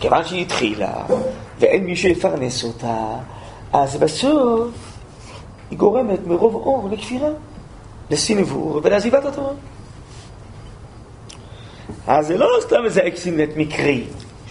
כיוון 0.00 0.24
שהיא 0.24 0.42
התחילה, 0.42 0.92
ואין 1.58 1.84
מי 1.84 1.96
שיפרנס 1.96 2.64
אותה, 2.64 2.96
אז 3.72 3.96
בסוף 3.96 4.68
היא 5.70 5.78
גורמת 5.78 6.26
מרוב 6.26 6.54
אור 6.54 6.88
לכפירה, 6.92 7.28
לסנוור 8.10 8.80
ולעזיבת 8.82 9.24
התורה. 9.24 9.52
אז 12.06 12.26
זה 12.26 12.38
לא 12.38 12.48
סתם 12.60 12.84
איזה 12.84 13.06
אקסימט 13.06 13.48
מקרי. 13.56 14.04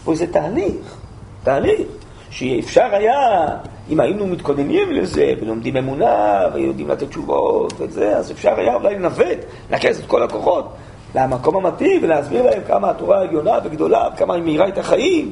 פה 0.08 0.12
איזה 0.12 0.28
תהליך, 0.28 0.96
תהליך, 1.44 1.88
שאפשר 2.30 2.88
היה, 2.92 3.48
אם 3.90 4.00
היינו 4.00 4.28
מתכוננים 4.28 4.92
לזה, 4.92 5.34
ולומדים 5.42 5.78
אמונה, 5.78 6.40
ויודעים 6.54 6.90
לתת 6.90 7.10
תשובות 7.10 7.74
וזה, 7.78 8.18
אז 8.18 8.32
אפשר 8.32 8.54
היה 8.58 8.76
אולי 8.76 8.96
לנווט, 8.96 9.38
לרכז 9.72 10.00
את 10.00 10.06
כל 10.06 10.24
הכוחות 10.24 10.74
למקום 11.16 11.56
המתאים 11.56 12.04
ולהסביר 12.04 12.44
להם 12.44 12.62
כמה 12.68 12.90
התורה 12.90 13.22
עליונה 13.22 13.60
וגדולה, 13.64 14.10
וכמה 14.14 14.34
היא 14.34 14.44
מאירה 14.44 14.68
את 14.68 14.78
החיים. 14.78 15.32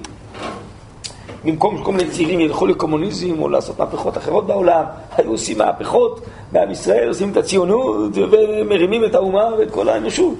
במקום 1.45 1.77
שכל 1.77 1.91
מיני 1.91 2.09
צעירים 2.09 2.39
ילכו 2.39 2.65
לקומוניזם 2.65 3.41
או 3.41 3.49
לעשות 3.49 3.79
מהפכות 3.79 4.17
אחרות 4.17 4.47
בעולם, 4.47 4.83
היו 5.17 5.31
עושים 5.31 5.57
מהפכות 5.57 6.21
בעם 6.51 6.71
ישראל, 6.71 7.07
עושים 7.07 7.31
את 7.31 7.37
הציונות 7.37 8.11
ומרימים 8.13 9.05
את 9.05 9.15
האומה 9.15 9.49
ואת 9.57 9.71
כל 9.71 9.89
האנושות. 9.89 10.37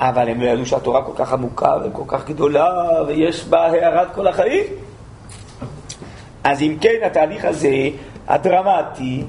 אבל 0.00 0.28
הם 0.28 0.40
לא 0.40 0.46
ידעו 0.46 0.66
שהתורה 0.66 1.02
כל 1.02 1.12
כך 1.16 1.32
עמוקה 1.32 1.74
וכל 1.84 2.02
כך 2.06 2.28
גדולה, 2.28 3.02
ויש 3.06 3.44
בה 3.44 3.66
הערת 3.66 4.14
כל 4.14 4.26
החיים. 4.26 4.64
אז 6.44 6.62
אם 6.62 6.76
כן, 6.80 6.96
התהליך 7.06 7.44
הזה, 7.44 7.88
הדרמטי, 8.28 9.24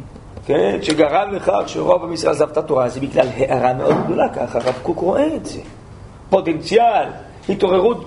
כן, 0.46 0.80
שגרם 0.82 1.32
לכך 1.32 1.64
שרוב 1.68 2.04
עם 2.04 2.14
ישראל 2.14 2.32
עזב 2.32 2.50
את 2.50 2.58
התורה, 2.58 2.90
זה 2.90 3.00
בגלל 3.00 3.28
הערה 3.38 3.74
מאוד 3.74 3.96
גדולה, 4.06 4.30
ככה 4.30 4.60
הרב 4.60 4.80
קוק 4.84 5.00
רואה 5.00 5.36
את 5.36 5.46
זה. 5.46 5.60
פוטנציאל, 6.30 7.08
התעוררות 7.50 8.06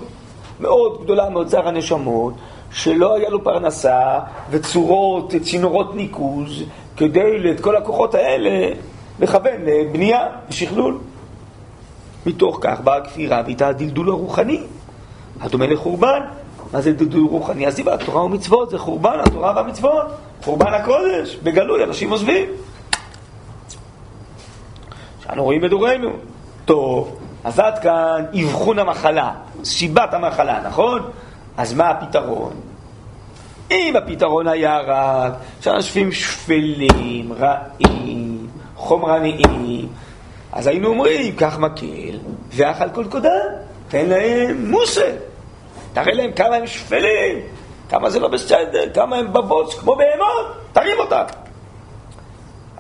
מאוד 0.61 1.03
גדולה 1.03 1.31
מאוצר 1.31 1.69
הנשמות, 1.69 2.35
שלא 2.73 3.15
היה 3.15 3.31
לו 3.31 3.45
פרנסה 3.45 4.19
וצורות, 4.51 5.33
צינורות 5.43 5.95
ניקוז, 5.95 6.63
כדי 6.97 7.51
את 7.51 7.61
כל 7.61 7.77
הכוחות 7.77 8.15
האלה 8.15 8.75
לכוון 9.21 9.65
לבנייה 9.65 10.27
ושכלול. 10.49 10.99
מתוך 12.27 12.59
כך 12.61 12.81
באה 12.81 12.97
הכפירה 12.97 13.43
ואיתה 13.47 13.69
הדלדול 13.69 14.09
הרוחני, 14.09 14.61
הדומה 15.41 15.67
לחורבן. 15.67 16.21
מה 16.73 16.81
זה 16.81 16.93
דלדול 16.93 17.27
רוחני? 17.27 17.67
אז 17.67 17.77
דיבר 17.77 17.97
תורה 17.97 18.25
ומצוות, 18.25 18.71
זה 18.71 18.79
חורבן 18.79 19.21
התורה 19.25 19.53
והמצוות, 19.57 20.07
חורבן 20.43 20.75
הקודש, 20.75 21.37
בגלוי, 21.43 21.85
אנשים 21.85 22.11
עוזבים. 22.11 22.49
שאנו 25.25 25.45
רואים 25.45 25.61
בדורנו. 25.61 26.11
טוב, 26.65 27.19
אז 27.45 27.59
עד 27.59 27.79
כאן 27.79 28.25
אבחון 28.43 28.79
המחלה, 28.79 29.33
סיבת 29.65 30.15
המחלה, 30.15 30.61
נכון? 30.67 31.03
אז 31.57 31.75
מה 31.75 31.91
הפתרון? 31.91 32.53
אם 33.71 33.95
הפתרון 33.97 34.49
היה 34.49 34.81
רק 34.81 35.33
שאנשים 35.61 36.13
שפלים, 36.13 37.33
רעים, 37.33 38.47
חומרניים, 38.77 39.89
אז 40.53 40.67
היינו 40.67 40.89
אומרים, 40.89 41.37
קח 41.37 41.59
מקל 41.59 42.19
ואכל 42.51 42.91
כל 42.91 43.05
קודה, 43.11 43.41
תן 43.89 44.07
להם 44.07 44.71
מוסר. 44.71 45.13
תראה 45.93 46.15
להם 46.15 46.33
כמה 46.33 46.57
הם 46.57 46.67
שפלים, 46.67 47.39
כמה 47.89 48.11
זה 48.11 48.21
לא 48.21 48.29
בסדר, 48.29 48.93
כמה 48.95 49.17
הם 49.17 49.33
בבוץ 49.33 49.75
כמו 49.75 49.97
בהמות, 49.97 50.47
תרים 50.73 50.99
אותם. 50.99 51.25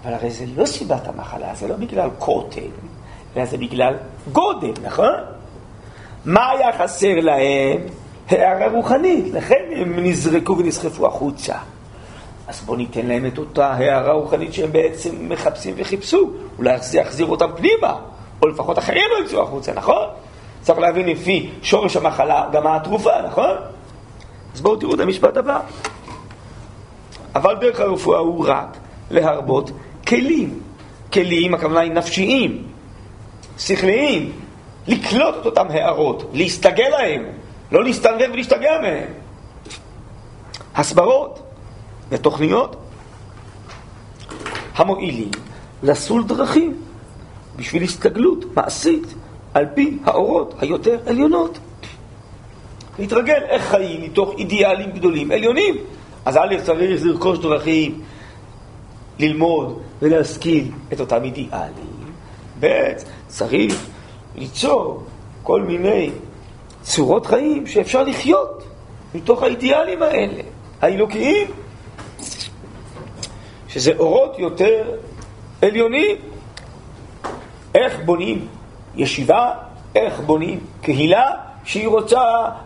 אבל 0.03 0.15
הרי 0.15 0.31
זה 0.31 0.45
לא 0.57 0.67
סיבת 0.67 1.09
המחלה, 1.09 1.55
זה 1.55 1.69
לא 1.69 1.77
בגלל 1.77 2.09
קוטל, 2.19 2.61
אלא 3.37 3.45
זה 3.45 3.57
בגלל 3.57 3.95
גודל, 4.33 4.73
נכון? 4.83 5.13
מה 6.25 6.51
היה 6.51 6.79
חסר 6.79 7.21
להם? 7.21 7.79
הערה 8.29 8.69
רוחנית, 8.69 9.35
לכן 9.35 9.65
הם 9.77 9.99
נזרקו 9.99 10.59
ונסחפו 10.59 11.07
החוצה. 11.07 11.55
אז 12.49 12.61
בואו 12.61 12.77
ניתן 12.77 13.07
להם 13.07 13.27
את 13.27 13.39
אותה 13.39 13.73
הערה 13.73 14.13
רוחנית 14.13 14.55
שהם 14.55 14.73
בעצם 14.73 15.29
מחפשים 15.29 15.75
וחיפשו. 15.79 16.31
אולי 16.59 16.79
זה 16.79 16.99
יחזיר 16.99 17.27
אותם 17.27 17.51
פנימה, 17.57 17.97
או 18.43 18.49
לפחות 18.49 18.79
אחרים 18.79 19.05
לא 19.11 19.25
יצאו 19.25 19.43
החוצה, 19.43 19.73
נכון? 19.73 20.07
צריך 20.63 20.79
להבין 20.79 21.09
לפי 21.09 21.51
שורש 21.63 21.97
המחלה 21.97 22.49
גם 22.53 22.67
התרופה, 22.67 23.11
נכון? 23.27 23.57
אז 24.55 24.61
בואו 24.61 24.77
תראו 24.77 24.95
את 24.95 25.01
המשפט 25.01 25.37
הבא. 25.37 25.61
אבל 27.35 27.57
דרך 27.61 27.81
הרפואה 27.81 28.19
הוא 28.19 28.49
רק 28.49 28.77
להרבות 29.11 29.71
כלים. 30.07 30.61
כלים, 31.13 31.55
הכוונה 31.55 31.81
היא 31.81 31.93
נפשיים, 31.93 32.65
שכליים, 33.59 34.33
לקלוט 34.87 35.35
את 35.41 35.47
אותם 35.47 35.67
הערות, 35.71 36.31
להסתגל 36.33 36.89
להם, 36.89 37.25
לא 37.73 37.85
להסתנוור 37.85 38.33
ולהשתגע 38.33 38.81
מהם. 38.83 39.09
הסברות 40.75 41.52
ותוכניות 42.13 42.77
המועילים 44.75 45.31
לסול 45.83 46.25
דרכים 46.25 46.75
בשביל 47.57 47.83
הסתגלות 47.83 48.45
מעשית 48.57 49.15
על 49.55 49.67
פי 49.75 49.99
האורות 50.05 50.55
היותר 50.59 50.99
עליונות. 51.07 51.59
להתרגל 52.99 53.43
איך 53.49 53.63
חיים 53.63 54.03
מתוך 54.03 54.35
אידיאלים 54.39 54.91
גדולים 54.91 55.31
עליונים. 55.31 55.77
אז 56.25 56.37
א' 56.37 56.57
צריך 56.63 57.05
לרכוש 57.05 57.39
דרכים, 57.39 58.01
ללמוד 59.19 59.83
ולהשכיל 60.03 60.71
את 60.93 61.01
אותם 61.01 61.25
אידיאלים. 61.25 62.13
ב' 62.61 62.93
צריך 63.27 63.87
ליצור 64.37 65.03
כל 65.43 65.63
מיני 65.63 66.11
צורות 66.83 67.27
חיים 67.27 67.67
שאפשר 67.67 68.03
לחיות 68.03 68.65
מתוך 69.15 69.43
האידיאלים 69.43 70.03
האלה, 70.03 70.43
האלוקיים, 70.81 71.47
שזה 73.73 73.93
אורות 73.99 74.39
יותר 74.39 74.91
עליונים. 75.63 76.17
איך 77.75 78.01
בונים 78.05 78.47
ישיבה, 78.97 79.51
איך 79.95 80.21
בונים 80.21 80.61
קהילה 80.83 81.31
שהיא 81.65 81.89
רוצה 81.89 82.21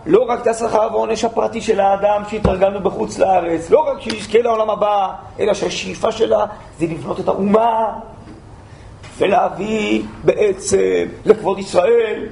לא 0.07 0.25
רק 0.29 0.43
את 0.43 0.47
השכר 0.47 0.89
והעונש 0.93 1.25
הפרטי 1.25 1.61
של 1.61 1.81
האדם 1.81 2.23
שהתרגלנו 2.31 2.81
בחוץ 2.81 3.19
לארץ, 3.19 3.71
לא 3.71 3.81
רק 3.81 4.01
שיזכה 4.01 4.39
לעולם 4.39 4.71
הבא, 4.71 5.15
אלא 5.41 5.55
שהשאיפה 5.55 6.13
שלה 6.13 6.47
זה 6.79 6.87
לבנות 6.87 7.21
את 7.21 7.29
האומה 7.29 7.93
ולהביא 9.19 10.03
בעצם 10.25 11.05
לכבוד 11.27 11.59
ישראל 11.59 12.27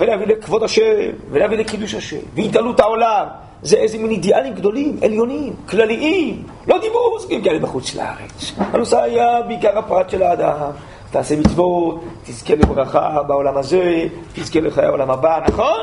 ולהביא 0.00 0.26
לכבוד 0.26 0.62
השם 0.62 1.10
ולהביא 1.30 1.58
לקידוש 1.58 1.94
השם 1.94 2.16
והתעלות 2.34 2.80
העולם 2.80 3.26
זה 3.62 3.76
איזה 3.76 3.98
מין 3.98 4.10
אידיאלים 4.10 4.54
גדולים, 4.54 4.98
עליונים, 5.02 5.52
כלליים, 5.68 6.42
לא 6.66 6.78
דיברו 6.78 7.10
מושגים 7.14 7.42
כאלה 7.42 7.58
בחוץ 7.58 7.94
לארץ. 7.94 8.52
הנושא 8.58 9.02
היה 9.02 9.42
בעיקר 9.42 9.78
הפרט 9.78 10.10
של 10.10 10.22
האדם, 10.22 10.70
תעשה 11.10 11.36
מצוות, 11.36 12.04
תזכה 12.24 12.54
לברכה 12.54 13.22
בעולם 13.22 13.56
הזה, 13.56 14.06
תזכה 14.34 14.60
לחיי 14.60 14.84
העולם 14.84 15.10
הבא, 15.10 15.38
נכון? 15.48 15.80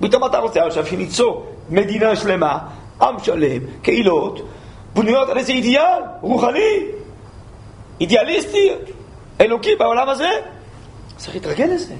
פתאום 0.00 0.24
אתה 0.24 0.38
רוצה 0.38 0.66
עכשיו 0.66 0.86
שניצור 0.86 1.46
מדינה 1.70 2.16
שלמה, 2.16 2.58
עם 3.02 3.14
שלם, 3.22 3.62
קהילות, 3.82 4.48
בנויות 4.94 5.28
על 5.28 5.38
איזה 5.38 5.52
אידיאל 5.52 6.02
רוחני, 6.20 6.78
אידיאליסטי, 8.00 8.70
אלוקי 9.40 9.74
בעולם 9.78 10.08
הזה. 10.08 10.30
צריך 11.16 11.34
להתרגל 11.34 11.64
לזה. 11.64 11.94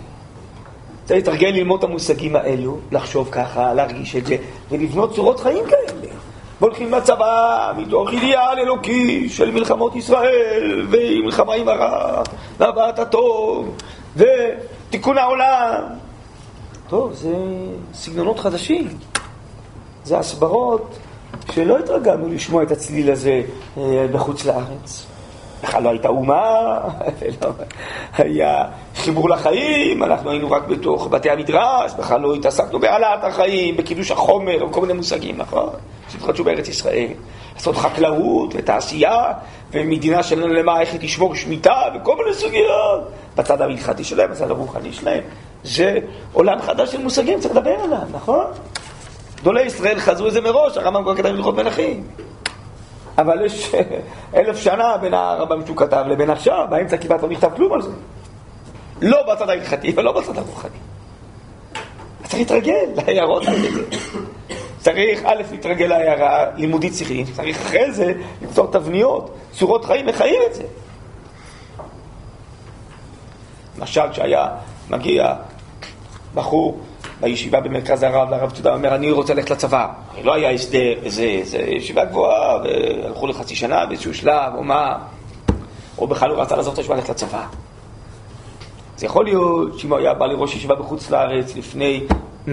צריך 1.08 1.18
להתרגל 1.18 1.48
ללמוד 1.48 1.78
את 1.78 1.90
המושגים 1.90 2.36
האלו, 2.36 2.78
לחשוב 2.92 3.28
ככה, 3.32 3.74
להרגיש 3.74 4.16
את 4.16 4.26
זה, 4.26 4.36
ולבנות 4.70 5.14
צורות 5.14 5.40
חיים 5.40 5.64
כאלה. 5.64 6.12
והולכים 6.60 6.92
לצבא 6.92 7.72
מתוך 7.76 8.10
אידיאל 8.12 8.58
אלוקי 8.58 9.28
של 9.28 9.50
מלחמות 9.50 9.96
ישראל, 9.96 10.86
ומלחמה 10.90 11.54
עם 11.54 11.68
הרע, 11.68 12.22
והבאת 12.58 12.98
הטוב, 12.98 13.76
ותיקון 14.16 15.18
העולם. 15.18 15.82
טוב, 16.88 17.12
זה 17.12 17.34
סגנונות 17.94 18.38
חדשים. 18.38 18.88
זה 20.04 20.18
הסברות 20.18 20.98
שלא 21.52 21.78
התרגלנו 21.78 22.28
לשמוע 22.28 22.62
את 22.62 22.70
הצליל 22.70 23.10
הזה 23.10 23.42
אה, 23.78 24.06
בחוץ 24.12 24.44
לארץ. 24.44 25.06
בכלל 25.62 25.82
לא 25.82 25.90
הייתה 25.90 26.08
אומה, 26.08 26.78
היה 28.16 28.64
חיבור 28.94 29.30
לחיים, 29.30 30.02
אנחנו 30.02 30.30
היינו 30.30 30.50
רק 30.50 30.62
בתוך 30.66 31.06
בתי 31.06 31.30
המדרש, 31.30 31.92
בכלל 31.98 32.20
לא 32.20 32.34
התעסקנו 32.34 32.80
בהעלאת 32.80 33.24
החיים, 33.24 33.76
בקידוש 33.76 34.10
החומר, 34.10 34.64
וכל 34.64 34.80
מיני 34.80 34.92
מושגים, 34.92 35.36
נכון? 35.36 35.68
שהתחדשו 36.08 36.44
בארץ 36.44 36.68
ישראל. 36.68 37.08
לעשות 37.54 37.76
חקלאות 37.76 38.54
ותעשייה, 38.54 39.32
ומדינה 39.72 40.22
שלנו 40.22 40.48
למה, 40.48 40.80
איך 40.80 40.92
היא 40.92 41.00
תשמור 41.00 41.34
שמיטה, 41.34 41.82
וכל 41.94 42.16
מיני 42.16 42.34
סוגיות. 42.34 43.00
בצד 43.36 43.62
המלכתי 43.62 44.04
שלהם, 44.04 44.30
בצד 44.30 44.50
הרוחני 44.50 44.92
שלהם. 44.92 45.22
זה 45.64 45.98
עולם 46.32 46.62
חדש 46.62 46.92
של 46.92 47.02
מושגים, 47.02 47.40
צריך 47.40 47.56
לדבר 47.56 47.74
עליו, 47.84 47.98
נכון? 48.12 48.44
גדולי 49.40 49.62
ישראל 49.62 49.98
חזו 49.98 50.26
את 50.26 50.32
זה 50.32 50.40
מראש, 50.40 50.76
הרמב"ם 50.76 51.02
כבר 51.02 51.16
כתב 51.16 51.26
הלכות 51.26 51.56
מלכים. 51.56 52.04
אבל 53.18 53.44
יש 53.44 53.74
אלף 54.34 54.56
שנה 54.56 54.96
בין 54.96 55.14
הרמב"ם 55.14 55.66
שהוא 55.66 55.76
כתב 55.76 56.04
לבין 56.08 56.30
עכשיו, 56.30 56.66
באמצע 56.70 56.96
כמעט 56.96 57.22
לא 57.22 57.28
נכתב 57.28 57.50
כלום 57.56 57.72
על 57.72 57.82
זה. 57.82 57.90
לא 59.02 59.32
בצד 59.32 59.48
ההלכתי 59.48 59.92
ולא 59.96 60.12
בצד 60.12 60.38
הרוחני. 60.38 60.70
צריך 62.22 62.34
להתרגל 62.34 62.86
להערות 63.06 63.48
האלה. 63.48 63.68
צריך 64.78 65.20
א', 65.24 65.42
להתרגל 65.50 65.86
להערה 65.86 66.44
לימודית 66.56 66.94
שיחית, 66.94 67.26
צריך 67.36 67.56
אחרי 67.56 67.92
זה 67.92 68.12
ליצור 68.42 68.66
תבניות, 68.72 69.34
צורות 69.52 69.84
חיים, 69.84 70.06
לחיים 70.06 70.40
את 70.50 70.54
זה. 70.54 70.62
למשל, 73.78 74.10
כשהיה 74.12 74.48
מגיע 74.90 75.34
בחור 76.34 76.80
בישיבה 77.20 77.60
במרכז 77.60 78.02
הרב, 78.02 78.30
לרב 78.30 78.50
צודה, 78.50 78.74
אומר, 78.74 78.94
אני 78.94 79.10
רוצה 79.10 79.34
ללכת 79.34 79.50
לצבא. 79.50 79.86
לא 80.24 80.34
היה 80.34 80.50
הסדר, 80.50 80.92
איזה, 81.02 81.22
איזה 81.22 81.58
ישיבה 81.58 82.04
גבוהה, 82.04 82.56
והלכו 82.56 83.26
לחצי 83.26 83.56
שנה 83.56 83.86
באיזשהו 83.86 84.14
שלב, 84.14 84.52
או 84.54 84.64
מה, 84.64 84.98
או 85.98 86.06
בכלל 86.06 86.30
הוא 86.30 86.40
רצה 86.40 86.56
לעזוב 86.56 86.72
את 86.72 86.78
הישיבה 86.78 86.94
ללכת 86.94 87.08
לצבא. 87.08 87.46
אז 88.96 89.04
יכול 89.04 89.24
להיות 89.24 89.78
שאם 89.78 89.90
הוא 89.90 89.98
היה 89.98 90.14
בא 90.14 90.26
לראש 90.26 90.54
ישיבה 90.54 90.74
בחוץ 90.74 91.10
לארץ 91.10 91.56
לפני 91.56 92.06
100-200 92.46 92.50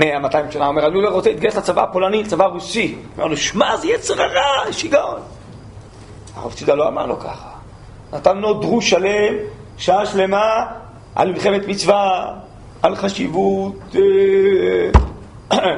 שנה, 0.50 0.68
אומר, 0.68 0.88
אני 0.88 1.02
לא 1.02 1.10
רוצה 1.10 1.30
להתגייס 1.30 1.56
לצבא 1.56 1.84
הפולני, 1.84 2.24
לצבא 2.24 2.46
הרוסי. 2.46 2.96
אמר 3.18 3.28
לו, 3.28 3.38
שמע, 3.38 3.78
זה 3.78 3.88
יצר 3.88 4.22
הרע, 4.22 4.72
שיגעון. 4.72 5.20
הרב 6.36 6.54
צידה 6.54 6.76
לא 6.76 6.88
אמר 6.88 7.06
לו 7.06 7.20
ככה. 7.20 7.50
נתן 8.14 8.38
לו 8.38 8.54
דרוש 8.54 8.90
שלם, 8.90 9.34
שעה 9.78 10.06
שלמה, 10.06 10.66
על 11.16 11.32
מלחמת 11.32 11.68
מצווה, 11.68 12.34
על 12.86 12.96
חשיבות 12.96 13.96
אה, 15.52 15.60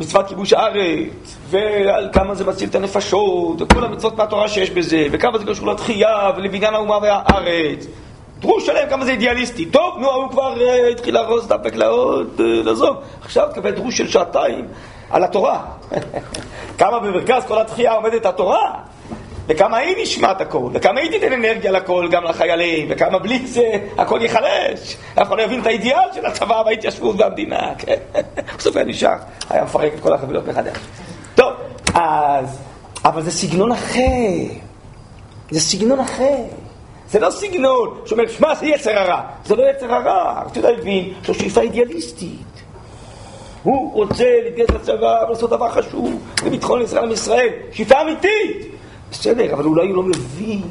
מצוות 0.00 0.28
כיבוש 0.28 0.52
הארץ, 0.52 1.36
ועל 1.50 2.08
כמה 2.12 2.34
זה 2.34 2.44
מציל 2.44 2.68
את 2.68 2.74
הנפשות, 2.74 3.62
וכל 3.62 3.84
המצוות 3.84 4.16
מהתורה 4.16 4.48
שיש 4.48 4.70
בזה, 4.70 5.06
וכמה 5.12 5.38
זה 5.38 5.44
קשור 5.46 5.66
לתחייה 5.66 6.30
ולבניין 6.36 6.74
האומה 6.74 6.98
והארץ. 7.02 7.86
דרוש 8.38 8.66
שלם 8.66 8.88
כמה 8.90 9.04
זה 9.04 9.10
אידיאליסטי. 9.10 9.66
טוב, 9.66 9.98
נו, 9.98 10.10
הוא 10.10 10.30
כבר 10.30 10.54
uh, 10.56 10.92
התחיל 10.92 11.14
לארוז 11.14 11.44
את 11.44 11.52
הפקלאות, 11.52 12.26
uh, 12.38 12.42
לעזוב. 12.42 12.96
עכשיו 13.22 13.48
תקבל 13.52 13.70
דרוש 13.70 13.98
של 13.98 14.08
שעתיים 14.08 14.66
על 15.10 15.24
התורה. 15.24 15.60
כמה 16.78 16.98
במרכז 16.98 17.44
כל 17.48 17.60
התחייה 17.60 17.92
עומדת 17.92 18.26
התורה, 18.26 18.72
וכמה 19.46 19.76
היא 19.76 19.96
נשמעת 20.02 20.40
הכל, 20.40 20.70
וכמה 20.72 21.00
היא 21.00 21.10
תיתן 21.10 21.32
אנרגיה 21.32 21.72
לכל, 21.72 22.08
גם 22.10 22.24
לחיילים, 22.24 22.86
וכמה 22.90 23.18
בלי 23.18 23.46
זה 23.46 23.72
הכל 23.98 24.18
ייחלש. 24.22 24.96
אף 25.14 25.28
אחד 25.28 25.36
לא 25.36 25.42
יבין 25.42 25.60
את 25.60 25.66
האידיאל 25.66 26.12
של 26.14 26.26
הצבא 26.26 26.62
וההתיישבות 26.66 27.16
והמדינה. 27.18 27.72
כן? 27.78 27.96
בסוף 28.58 28.76
היה 28.76 28.84
נשאר, 28.84 29.16
היה 29.50 29.64
מפרק 29.64 29.94
את 29.94 30.00
כל 30.00 30.12
החבילות 30.12 30.46
מחדש. 30.48 30.76
טוב, 31.34 31.52
אז, 31.94 32.58
אבל 33.04 33.22
זה 33.22 33.30
סגנון 33.30 33.72
אחר. 33.72 34.00
זה 35.50 35.60
סגנון 35.60 36.00
אחר. 36.00 36.36
זה 37.10 37.20
לא 37.20 37.30
סגנון 37.30 38.00
שאומר, 38.06 38.28
שמע, 38.28 38.54
זה 38.54 38.66
יצר 38.66 38.98
הרע. 38.98 39.20
זה 39.44 39.56
לא 39.56 39.62
יצר 39.70 39.94
הרע. 39.94 40.42
אתה 40.46 40.58
יודע 40.58 40.70
להבין, 40.70 41.12
זו 41.26 41.34
שאיפה 41.34 41.60
אידיאליסטית. 41.60 42.52
הוא 43.62 43.92
רוצה 43.94 44.24
להתגייס 44.44 44.70
לצבא 44.70 45.24
ולעשות 45.26 45.50
דבר 45.50 45.68
חשוב 45.68 46.20
לביטחון 46.46 46.82
ישראל 46.82 47.04
עם 47.04 47.12
ישראל. 47.12 47.48
שאיפה 47.72 48.02
אמיתית. 48.02 48.72
בסדר, 49.12 49.54
אבל 49.54 49.64
אולי 49.64 49.88
הוא 49.88 49.96
לא 49.96 50.02
מבין 50.02 50.62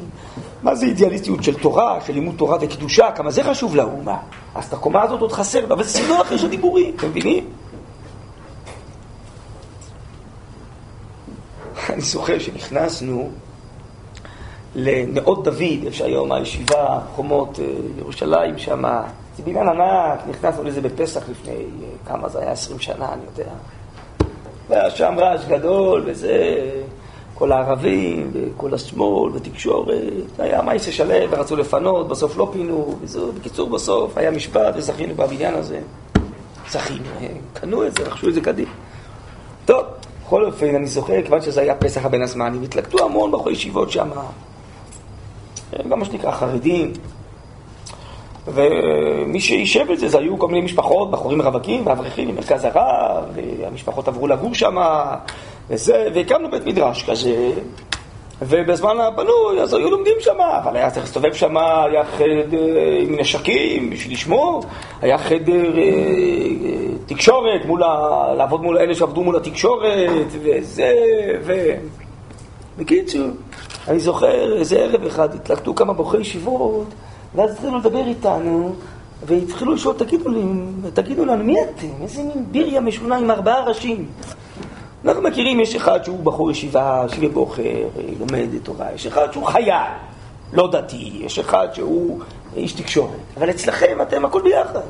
מה 0.62 0.74
זה 0.74 0.86
אידיאליסטיות 0.86 1.44
של 1.44 1.54
תורה, 1.58 2.00
של 2.06 2.12
לימוד 2.12 2.34
תורה 2.38 2.58
וקדושה, 2.60 3.10
כמה 3.12 3.30
זה 3.30 3.44
חשוב 3.44 3.76
לאומה. 3.76 4.16
אז 4.54 4.64
את 4.64 4.72
הקומה 4.72 5.02
הזאת 5.02 5.20
עוד 5.20 5.32
חסר, 5.32 5.64
אבל 5.64 5.82
זה 5.84 5.90
סגנון 5.90 6.20
אחר 6.20 6.36
של 6.36 6.48
דיבורים, 6.48 6.94
אתם 6.96 7.08
מבינים? 7.08 7.46
אני 11.90 12.00
זוכר 12.00 12.38
שנכנסנו 12.38 13.30
לנאות 14.74 15.44
דוד, 15.44 15.62
איפה 15.84 15.96
שהיום 15.96 16.32
הישיבה, 16.32 17.00
חומות 17.14 17.60
אה, 17.60 17.64
ירושלים 17.98 18.58
שם, 18.58 18.82
זה 19.36 19.42
בניין 19.42 19.68
ענק, 19.68 20.20
נכנסנו 20.30 20.64
לזה 20.64 20.80
בפסח 20.80 21.28
לפני, 21.28 21.52
אה, 21.52 21.58
כמה 22.06 22.28
זה 22.28 22.38
היה? 22.38 22.52
עשרים 22.52 22.78
שנה, 22.78 23.12
אני 23.12 23.22
יודע. 23.30 23.50
והיה 24.68 24.90
שם 24.90 25.14
רעש 25.18 25.44
גדול, 25.44 26.02
וזה, 26.06 26.64
כל 27.42 27.52
הערבים, 27.52 28.30
וכל 28.32 28.74
השמאל, 28.74 29.32
ותקשורת, 29.34 29.98
היה 30.38 30.62
מייסה 30.62 30.92
שלם, 30.92 31.28
ורצו 31.30 31.56
לפנות, 31.56 32.08
בסוף 32.08 32.36
לא 32.36 32.50
פינו, 32.52 32.98
וזהו, 33.00 33.32
בקיצור, 33.32 33.70
בסוף 33.70 34.18
היה 34.18 34.30
משפט, 34.30 34.74
וזכינו 34.76 35.14
בבניין 35.14 35.54
הזה. 35.54 35.80
זכינו, 36.70 37.04
קנו 37.52 37.86
את 37.86 37.96
זה, 37.96 38.02
רכשו 38.04 38.28
את 38.28 38.34
זה 38.34 38.40
קדימה. 38.40 38.70
טוב, 39.64 39.84
בכל 40.24 40.44
אופן, 40.44 40.74
אני 40.74 40.86
זוכר, 40.86 41.22
כיוון 41.22 41.42
שזה 41.42 41.60
היה 41.60 41.74
פסח 41.74 42.04
הבין 42.04 42.22
הזמנים, 42.22 42.62
התלקטו 42.62 43.04
המון 43.04 43.32
בחורי 43.32 43.52
ישיבות 43.52 43.90
שם. 43.90 44.08
גם 45.88 45.98
מה 45.98 46.04
שנקרא 46.04 46.30
חרדים. 46.30 46.92
ומי 48.46 49.40
שישב 49.40 49.90
את 49.90 49.98
זה, 49.98 50.08
זה 50.08 50.18
היו 50.18 50.38
כל 50.38 50.48
מיני 50.48 50.60
משפחות, 50.60 51.10
בחורים 51.10 51.42
רווקים 51.42 51.86
ואברכים 51.86 52.28
ממרכז 52.28 52.64
הרב, 52.64 53.24
והמשפחות 53.34 54.08
עברו 54.08 54.26
לגור 54.26 54.54
שם, 54.54 54.76
וזה, 55.70 56.08
והקמנו 56.14 56.50
בית 56.50 56.66
מדרש 56.66 57.10
כזה, 57.10 57.50
ובזמן 58.42 59.00
הפנוי 59.00 59.60
אז 59.62 59.74
היו 59.74 59.90
לומדים 59.90 60.14
שם, 60.20 60.40
אבל 60.40 60.76
היה 60.76 60.90
צריך 60.90 61.04
להסתובב 61.04 61.32
שם, 61.32 61.56
היה 61.56 62.04
חדר 62.04 62.78
עם 63.00 63.20
נשקים 63.20 63.90
בשביל 63.90 64.12
לשמור, 64.12 64.62
היה 65.02 65.18
חדר 65.18 65.78
אה, 65.78 65.82
תקשורת, 67.06 67.64
מול 67.64 67.82
ה... 67.82 68.34
לעבוד 68.36 68.62
מול 68.62 68.78
אלה 68.78 68.94
שעבדו 68.94 69.22
מול 69.22 69.36
התקשורת, 69.36 70.26
וזה, 70.42 70.92
ו... 71.42 71.52
בקיצור, 72.78 73.28
אני 73.88 74.00
זוכר 74.00 74.58
איזה 74.58 74.78
ערב 74.78 75.04
אחד, 75.04 75.34
התלקטו 75.34 75.74
כמה 75.74 75.92
בוחרי 75.92 76.20
ישיבות, 76.20 76.86
ואז 77.34 77.50
התחילו 77.50 77.78
לדבר 77.78 78.06
איתנו, 78.06 78.74
והתחילו 79.26 79.74
לשאול, 79.74 79.94
תגידו 79.98 80.28
לי, 80.28 80.42
תגידו 80.94 81.24
לנו, 81.24 81.44
מי 81.44 81.56
אתם? 81.62 82.02
איזה 82.02 82.22
מין 82.22 82.44
ביריה 82.50 82.80
משונה 82.80 83.16
עם 83.16 83.30
ארבעה 83.30 83.64
ראשים? 83.64 84.06
אנחנו 85.04 85.22
מכירים, 85.22 85.60
יש 85.60 85.74
אחד 85.74 86.04
שהוא 86.04 86.24
בחור 86.24 86.50
ישיבה, 86.50 87.04
שיבי 87.08 87.28
בוחר, 87.28 87.88
לומד 88.20 88.48
תורה, 88.62 88.86
יש 88.94 89.06
אחד 89.06 89.32
שהוא 89.32 89.44
חייל, 89.44 89.92
לא 90.52 90.70
דתי, 90.70 91.20
יש 91.24 91.38
אחד 91.38 91.68
שהוא 91.72 92.20
איש 92.56 92.72
תקשורת. 92.72 93.10
אבל 93.36 93.50
אצלכם 93.50 93.98
אתם 94.02 94.24
הכל 94.24 94.42
ביחד. 94.42 94.80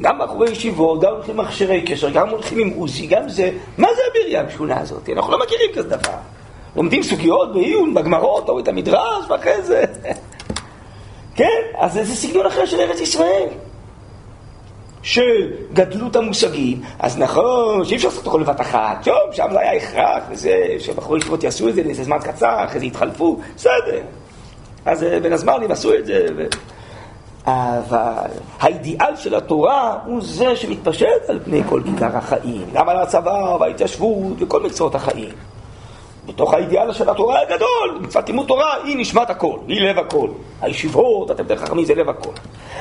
גם 0.00 0.18
בחורי 0.18 0.50
ישיבות, 0.50 1.00
גם 1.00 1.12
הולכים 1.12 1.36
מכשירי 1.36 1.82
קשר, 1.82 2.10
גם 2.10 2.28
הולכים 2.28 2.58
עם 2.58 2.70
עוזי, 2.78 3.06
גם 3.06 3.28
זה. 3.28 3.50
מה 3.78 3.88
זה 3.96 4.00
הביריה 4.10 4.40
המשונה 4.40 4.80
הזאת? 4.80 5.08
אנחנו 5.16 5.32
לא 5.32 5.38
מכירים 5.38 5.70
כזה 5.74 5.88
דבר. 5.88 6.12
לומדים 6.76 7.02
סוגיות 7.02 7.52
בעיון, 7.54 7.94
בגמרות, 7.94 8.48
או 8.48 8.58
את 8.58 8.68
המדרש, 8.68 9.24
ואחרי 9.28 9.62
זה. 9.62 9.84
כן, 11.38 11.62
אז 11.78 11.92
זה 11.92 12.14
סגנון 12.14 12.46
אחר 12.46 12.66
של 12.66 12.80
ארץ 12.80 13.00
ישראל. 13.00 13.48
של 15.02 15.52
גדלות 15.72 16.16
המושגים, 16.16 16.82
אז 16.98 17.18
נכון 17.18 17.84
שאי 17.84 17.96
אפשר 17.96 18.08
לעשות 18.08 18.26
הכל 18.26 18.42
בבת 18.42 18.60
אחת, 18.60 19.04
טוב, 19.04 19.32
שם 19.32 19.46
זה 19.52 19.60
היה 19.60 19.72
הכרח, 19.72 20.22
וזה, 20.30 20.76
שבחורי 20.78 21.18
ישיבות 21.18 21.44
יעשו 21.44 21.68
את 21.68 21.74
זה 21.74 21.82
לאיזה 21.82 22.04
זמן 22.04 22.18
קצר, 22.18 22.64
אחרי 22.64 22.80
זה 22.80 22.86
יתחלפו, 22.86 23.40
בסדר. 23.56 24.00
אז 24.84 25.04
אה, 25.04 25.20
בין 25.20 25.32
הזמנים 25.32 25.70
עשו 25.70 25.94
את 25.94 26.06
זה. 26.06 26.26
ו... 26.36 26.46
אבל 27.44 28.30
האידיאל 28.60 29.16
של 29.16 29.34
התורה 29.34 29.98
הוא 30.06 30.20
זה 30.22 30.56
שמתפשט 30.56 31.28
על 31.28 31.40
פני 31.44 31.62
כל 31.68 31.82
כיכר 31.84 32.16
החיים, 32.16 32.66
גם 32.72 32.88
על 32.88 32.96
הצבא 32.96 33.56
וההתיישבות 33.60 34.36
וכל 34.38 34.62
מקצועות 34.62 34.94
החיים. 34.94 35.34
בתוך 36.28 36.54
האידיאל 36.54 36.92
של 36.92 37.10
התורה 37.10 37.40
הגדול, 37.40 37.98
מצוות 38.00 38.28
לימוד 38.28 38.46
תורה 38.46 38.74
היא 38.84 38.96
נשמת 38.98 39.30
הכל, 39.30 39.56
היא 39.68 39.80
לב 39.80 39.98
הכל. 39.98 40.28
הישיבות, 40.60 41.30
אתם 41.30 41.44
דרך 41.44 41.60
חכמים 41.60 41.84
זה 41.84 41.94
לב 41.94 42.08
הכל. 42.08 42.30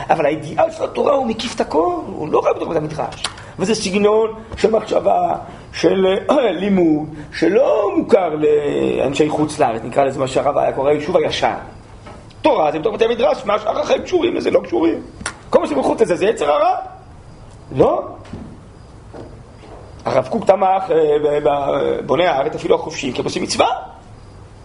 אבל 0.09 0.25
האידיאל 0.25 0.71
של 0.71 0.83
התורה 0.83 1.13
הוא 1.13 1.27
מקיף 1.27 1.55
את 1.55 1.61
הכל, 1.61 1.95
הוא 2.07 2.29
לא 2.31 2.39
רק 2.39 2.55
בתוך 2.55 2.67
בית 2.67 2.77
המדרש. 2.77 3.23
וזה 3.59 3.75
סגנון 3.75 4.33
של 4.57 4.71
מחשבה, 4.71 5.35
של 5.73 6.05
לימוד, 6.59 7.09
שלא 7.33 7.91
מוכר 7.97 8.29
לאנשי 8.35 9.29
חוץ 9.29 9.59
לארץ, 9.59 9.81
נקרא 9.83 10.03
לזה 10.03 10.19
מה 10.19 10.27
שהרב 10.27 10.57
היה 10.57 10.71
קורא 10.71 10.89
היישוב 10.89 11.17
הישן. 11.17 11.55
תורה 12.41 12.71
זה 12.71 12.79
בתוך 12.79 12.93
בתי 12.93 13.05
המדרש, 13.05 13.45
מה 13.45 13.59
שאר 13.59 13.79
החיים 13.79 14.01
קשורים 14.01 14.35
לזה, 14.35 14.51
לא 14.51 14.59
קשורים. 14.59 15.01
כל 15.49 15.59
מה 15.59 15.67
שמחוץ 15.67 16.01
לזה 16.01 16.15
זה 16.15 16.25
יצר 16.25 16.51
הרע. 16.51 16.75
לא. 17.75 18.03
הרב 20.07 20.27
קוק 20.27 20.45
תמך 20.45 20.91
אה, 20.91 21.39
בבוני 21.43 22.27
הארץ 22.27 22.55
אפילו 22.55 22.75
החופשיים 22.75 23.13
כי 23.13 23.19
הם 23.19 23.25
עושים 23.25 23.43
מצווה. 23.43 23.67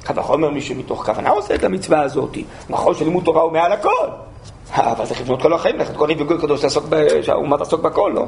קל 0.03 0.19
וחומר 0.19 0.51
מי 0.51 0.61
שמתוך 0.61 1.07
כוונה 1.07 1.31
עושה 1.31 1.55
את 1.55 1.65
המצווה 1.65 2.03
הזאת. 2.03 2.37
נכון 2.71 2.95
שלימוד 2.95 3.25
תורה 3.25 3.43
הוא 3.43 3.53
מעל 3.53 3.73
הכל. 3.73 4.09
אבל 4.75 5.07
צריך 5.07 5.21
לבנות 5.21 5.43
כל 5.43 5.53
החיים, 5.53 5.79
לכן 5.79 5.95
כהנים 5.95 6.21
וגוי 6.21 6.39
קדוש 6.39 6.65
שהאומה 7.23 7.59
תעסוק 7.59 7.81
בכל, 7.81 8.13
לא? 8.15 8.27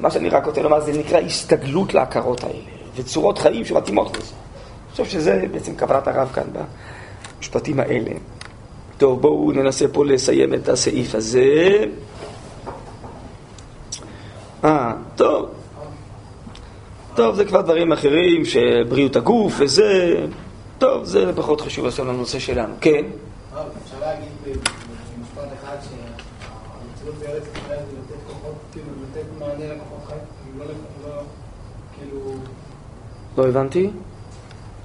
מה 0.00 0.10
שאני 0.10 0.28
רק 0.28 0.46
רוצה 0.46 0.62
לומר, 0.62 0.80
זה 0.80 0.92
נקרא 0.92 1.18
הסתגלות 1.18 1.94
להכרות 1.94 2.44
האלה, 2.44 2.58
וצורות 2.96 3.38
חיים 3.38 3.64
שמתאימות 3.64 4.16
לזה. 4.16 4.32
אני 4.32 4.90
חושב 4.90 5.04
שזה 5.04 5.44
בעצם 5.52 5.76
כוונת 5.76 6.08
הרב 6.08 6.30
כאן 6.34 6.44
במשפטים 7.38 7.80
האלה. 7.80 8.10
טוב, 8.98 9.20
בואו 9.20 9.52
ננסה 9.52 9.88
פה 9.92 10.04
לסיים 10.04 10.54
את 10.54 10.68
הסעיף 10.68 11.14
הזה. 11.14 11.84
אה, 14.64 14.92
טוב. 15.16 15.63
טוב, 17.16 17.34
זה 17.34 17.44
כבר 17.44 17.60
דברים 17.60 17.92
אחרים, 17.92 18.44
שבריאות 18.44 19.16
הגוף 19.16 19.54
וזה... 19.58 20.14
טוב, 20.78 21.04
זה 21.04 21.32
פחות 21.36 21.60
חשוב 21.60 21.86
עכשיו 21.86 22.06
לנושא 22.06 22.38
שלנו. 22.38 22.74
כן? 22.80 23.04
אפשר 23.52 24.00
להגיד 24.00 24.28
במשפט 24.44 25.48
אחד 25.62 25.76
שהמציאות 25.82 27.14
בארץ 27.14 27.42
ישראל 27.42 27.78
זה 27.78 27.96
לתת 27.98 28.22
כוחות, 28.26 28.54
כאילו 28.72 28.86
לתת 29.02 29.26
מענה 29.38 29.74
לכוחות 29.74 30.04
חיים, 30.06 30.20
כאילו 30.44 30.64
לא, 30.64 31.08
לא 31.08 31.22
כאילו... 31.98 32.34
לא 33.38 33.48
הבנתי? 33.48 33.90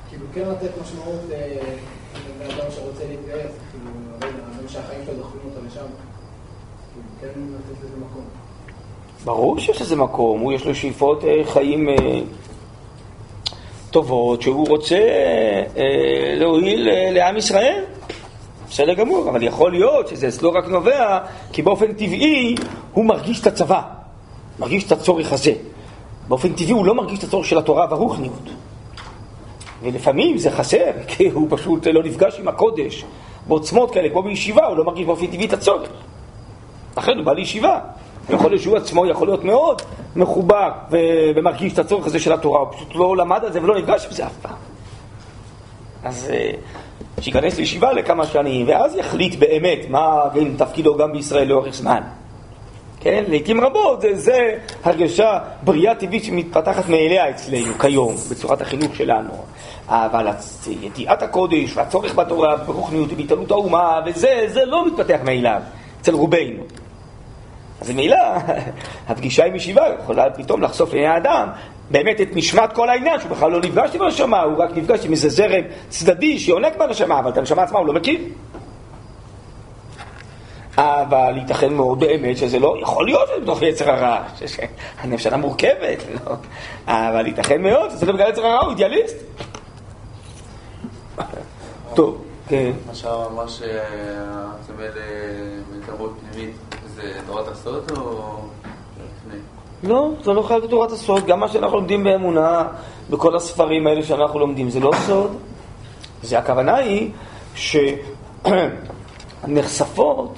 כאילו 0.10 0.26
כן 0.34 0.50
לתת 0.50 0.72
משמעות 0.82 1.20
לבן 1.30 2.60
אדם 2.60 2.72
שרוצה 2.72 3.04
להתגייס, 3.10 3.52
כאילו, 3.72 3.92
אדם 4.20 4.68
שהחיים 4.68 5.06
שלו 5.06 5.16
דוחים 5.16 5.42
אותו 5.46 5.66
לשם, 5.68 5.86
כאילו 6.94 7.08
כן 7.22 7.40
לתת 7.40 7.84
לזה 7.84 7.98
מקום. 7.98 8.26
ברור 9.26 9.60
שיש 9.60 9.82
לזה 9.82 9.96
מקום, 9.96 10.40
הוא 10.40 10.54
יש 10.54 10.66
לו 10.66 10.76
שאיפות 10.76 11.24
אה, 11.24 11.42
חיים 11.46 11.90
אה, 11.90 11.96
טובות, 13.92 14.42
שהוא 14.42 14.68
רוצה 14.68 14.98
אה, 15.78 16.34
להועיל 16.36 16.90
לעם 17.12 17.38
ישראל. 17.38 17.84
בסדר 18.70 18.94
גמור, 18.94 19.30
אבל 19.30 19.44
יכול 19.44 19.72
להיות 19.72 20.08
שזה 20.08 20.28
אצלו 20.28 20.54
רק 20.54 20.68
נובע, 20.68 21.20
כי 21.52 21.62
באופן 21.62 21.94
טבעי 21.94 22.56
הוא 22.94 23.06
מרגיש 23.06 23.42
את 23.42 23.48
הצבא, 23.48 23.82
מרגיש 24.60 24.84
את 24.84 24.92
הצורך 24.92 25.34
הזה. 25.34 25.54
באופן 26.28 26.54
טבעי 26.54 26.72
הוא 26.72 26.86
לא 26.86 26.96
מרגיש 26.96 27.20
את 27.20 27.24
הצורך 27.24 27.46
של 27.46 27.58
התורה 27.58 27.88
והרוחניות. 27.90 28.50
ולפעמים 29.82 30.38
זה 30.38 30.52
חסר, 30.52 30.92
כי 31.08 31.30
הוא 31.30 31.48
פשוט 31.50 31.88
לא 31.88 32.04
נפגש 32.04 32.40
עם 32.40 32.48
הקודש 32.48 33.06
בעוצמות 33.48 33.92
כאלה, 33.92 34.10
כמו 34.10 34.24
בישיבה, 34.24 34.66
הוא 34.66 34.78
לא 34.78 34.84
מרגיש 34.84 35.06
באופן 35.06 35.28
טבעי 35.28 35.46
את 35.46 35.54
הצורך. 35.54 35.90
לכן 36.98 37.18
הוא 37.18 37.26
בא 37.26 37.34
לישיבה. 37.34 37.80
יכול 38.32 38.52
להיות 38.52 38.62
שהוא 38.62 38.78
עצמו 38.78 39.06
יכול 39.06 39.28
להיות 39.28 39.44
מאוד 39.44 39.82
מחובר 40.16 40.72
ומרגיש 41.36 41.74
את 41.74 41.80
הצורך 41.80 42.06
הזה 42.06 42.20
של 42.20 42.34
התורה, 42.34 42.60
הוא 42.60 42.68
פשוט 42.72 42.96
לא 42.96 43.18
למד 43.18 43.46
על 43.46 43.52
זה 43.52 43.64
ולא 43.64 43.80
נפגש 43.80 44.06
עם 44.06 44.12
זה 44.12 44.26
אף 44.26 44.38
פעם. 44.42 44.56
אז 46.04 46.30
אה, 46.34 46.52
שייכנס 47.22 47.58
לישיבה 47.58 47.94
לכמה 47.94 48.26
שנים, 48.26 48.68
ואז 48.68 48.96
יחליט 48.96 49.36
באמת 49.40 49.80
מה 49.90 50.30
בין 50.34 50.56
תפקידו 50.58 50.98
גם 50.98 51.12
בישראל 51.12 51.48
לאורך 51.48 51.74
זמן. 51.74 52.02
כן, 53.00 53.24
לעיתים 53.28 53.62
רבות 53.62 54.02
זה, 54.02 54.16
זה 54.16 54.56
הרגשה 54.84 55.40
בריאה 55.64 55.96
טבעית 55.96 56.24
שמתפתחת 56.24 56.90
מאליה 56.90 57.30
אצלנו 57.30 57.74
כיום, 57.80 58.16
בצורת 58.32 58.62
החינוך 58.62 58.96
שלנו. 58.96 59.30
אבל 59.88 60.28
ידיעת 60.82 61.24
הקודש 61.24 61.78
והצורך 61.78 62.16
בתורה, 62.16 62.58
ברוחניות 62.58 63.10
ובהתעלות 63.12 63.52
האומה, 63.52 64.00
וזה, 64.06 64.46
זה 64.48 64.66
לא 64.66 64.88
מתפתח 64.88 65.20
מאליו 65.24 65.62
אצל 66.02 66.14
רובנו. 66.14 66.64
אז 67.82 67.92
ממילא, 67.92 68.18
הפגישה 69.10 69.46
עם 69.46 69.56
ישיבה 69.56 69.84
יכולה 70.00 70.30
פתאום 70.30 70.62
לחשוף 70.62 70.94
לעיני 70.94 71.08
האדם 71.08 71.50
באמת 71.92 72.22
את 72.22 72.28
נשמת 72.34 72.74
כל 72.74 72.90
העניין, 72.90 73.20
שהוא 73.20 73.32
בכלל 73.32 73.52
לא 73.52 73.60
נפגש 73.60 73.96
עם 73.96 74.02
הנשמה, 74.02 74.42
הוא 74.42 74.64
רק 74.64 74.70
נפגש 74.76 75.06
עם 75.06 75.12
איזה 75.12 75.30
זרם 75.30 75.64
צדדי 75.90 76.40
שיונק 76.40 76.78
בנשמה, 76.78 77.20
אבל 77.20 77.32
את 77.32 77.38
הנשמה 77.38 77.64
עצמה 77.64 77.80
הוא 77.80 77.88
לא 77.88 77.94
מכיר. 77.94 78.20
אבל 80.78 81.38
ייתכן 81.38 81.74
מאוד 81.74 82.00
באמת 82.00 82.38
שזה 82.38 82.60
לא, 82.60 82.78
יכול 82.82 83.06
להיות 83.06 83.30
שזה 83.30 83.42
בתוך 83.42 83.62
יצר 83.62 83.92
הרע, 83.92 84.24
הנפשנה 85.00 85.38
מורכבת, 85.38 86.04
לא. 86.14 86.36
אבל 86.88 87.28
ייתכן 87.28 87.62
מאוד 87.62 87.90
שזה 87.90 88.06
לא 88.06 88.14
בגלל 88.14 88.30
יצר 88.30 88.46
הרע, 88.46 88.60
הוא 88.60 88.70
אידיאליסט. 88.70 89.18
טוב, 91.94 92.24
כן. 92.48 92.72
מה 92.88 92.96
שאמר 92.96 93.30
ממש 93.30 93.62
הצמד 93.62 94.90
בתרבות 95.78 96.20
פנימית. 96.32 96.69
לא, 99.84 100.10
זה 100.24 100.34
לא 100.34 100.42
חייב 100.42 100.64
בתורת 100.64 100.92
הסוד. 100.92 101.26
גם 101.26 101.40
מה 101.40 101.48
שאנחנו 101.48 101.78
לומדים 101.78 102.04
באמונה, 102.04 102.68
בכל 103.10 103.36
הספרים 103.36 103.88
האלה 103.88 104.04
שאנחנו 104.04 104.40
לומדים, 104.40 104.70
זה 104.70 104.80
לא 104.80 104.92
סוד. 105.06 105.38
זה 106.24 106.40
הכוונה 106.40 106.76
היא 106.76 107.12
שנחשפות 109.46 110.36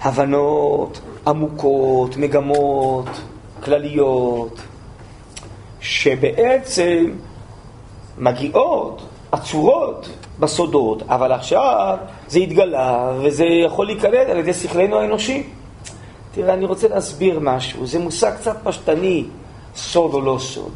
הבנות 0.00 1.00
עמוקות, 1.26 2.16
מגמות, 2.16 3.08
כלליות, 3.64 4.60
שבעצם 5.80 7.12
מגיעות, 8.18 9.02
עצורות, 9.32 10.08
בסודות, 10.38 11.02
אבל 11.08 11.32
עכשיו 11.32 11.96
זה 12.28 12.38
התגלה 12.38 13.12
וזה 13.22 13.44
יכול 13.44 13.86
להיקלט 13.86 14.28
על 14.28 14.38
ידי 14.38 14.54
שכלנו 14.54 14.98
האנושי. 14.98 15.46
תראה, 16.38 16.54
אני 16.54 16.64
רוצה 16.64 16.88
להסביר 16.88 17.40
משהו. 17.40 17.86
זה 17.86 17.98
מושג 17.98 18.36
קצת 18.36 18.56
פשטני, 18.64 19.24
סוד 19.76 20.14
או 20.14 20.20
לא 20.20 20.38
סוד. 20.38 20.72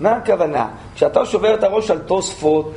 מה 0.00 0.10
הכוונה? 0.10 0.68
כשאתה 0.94 1.26
שובר 1.26 1.54
את 1.54 1.64
הראש 1.64 1.90
על 1.90 1.98
תוספות 1.98 2.72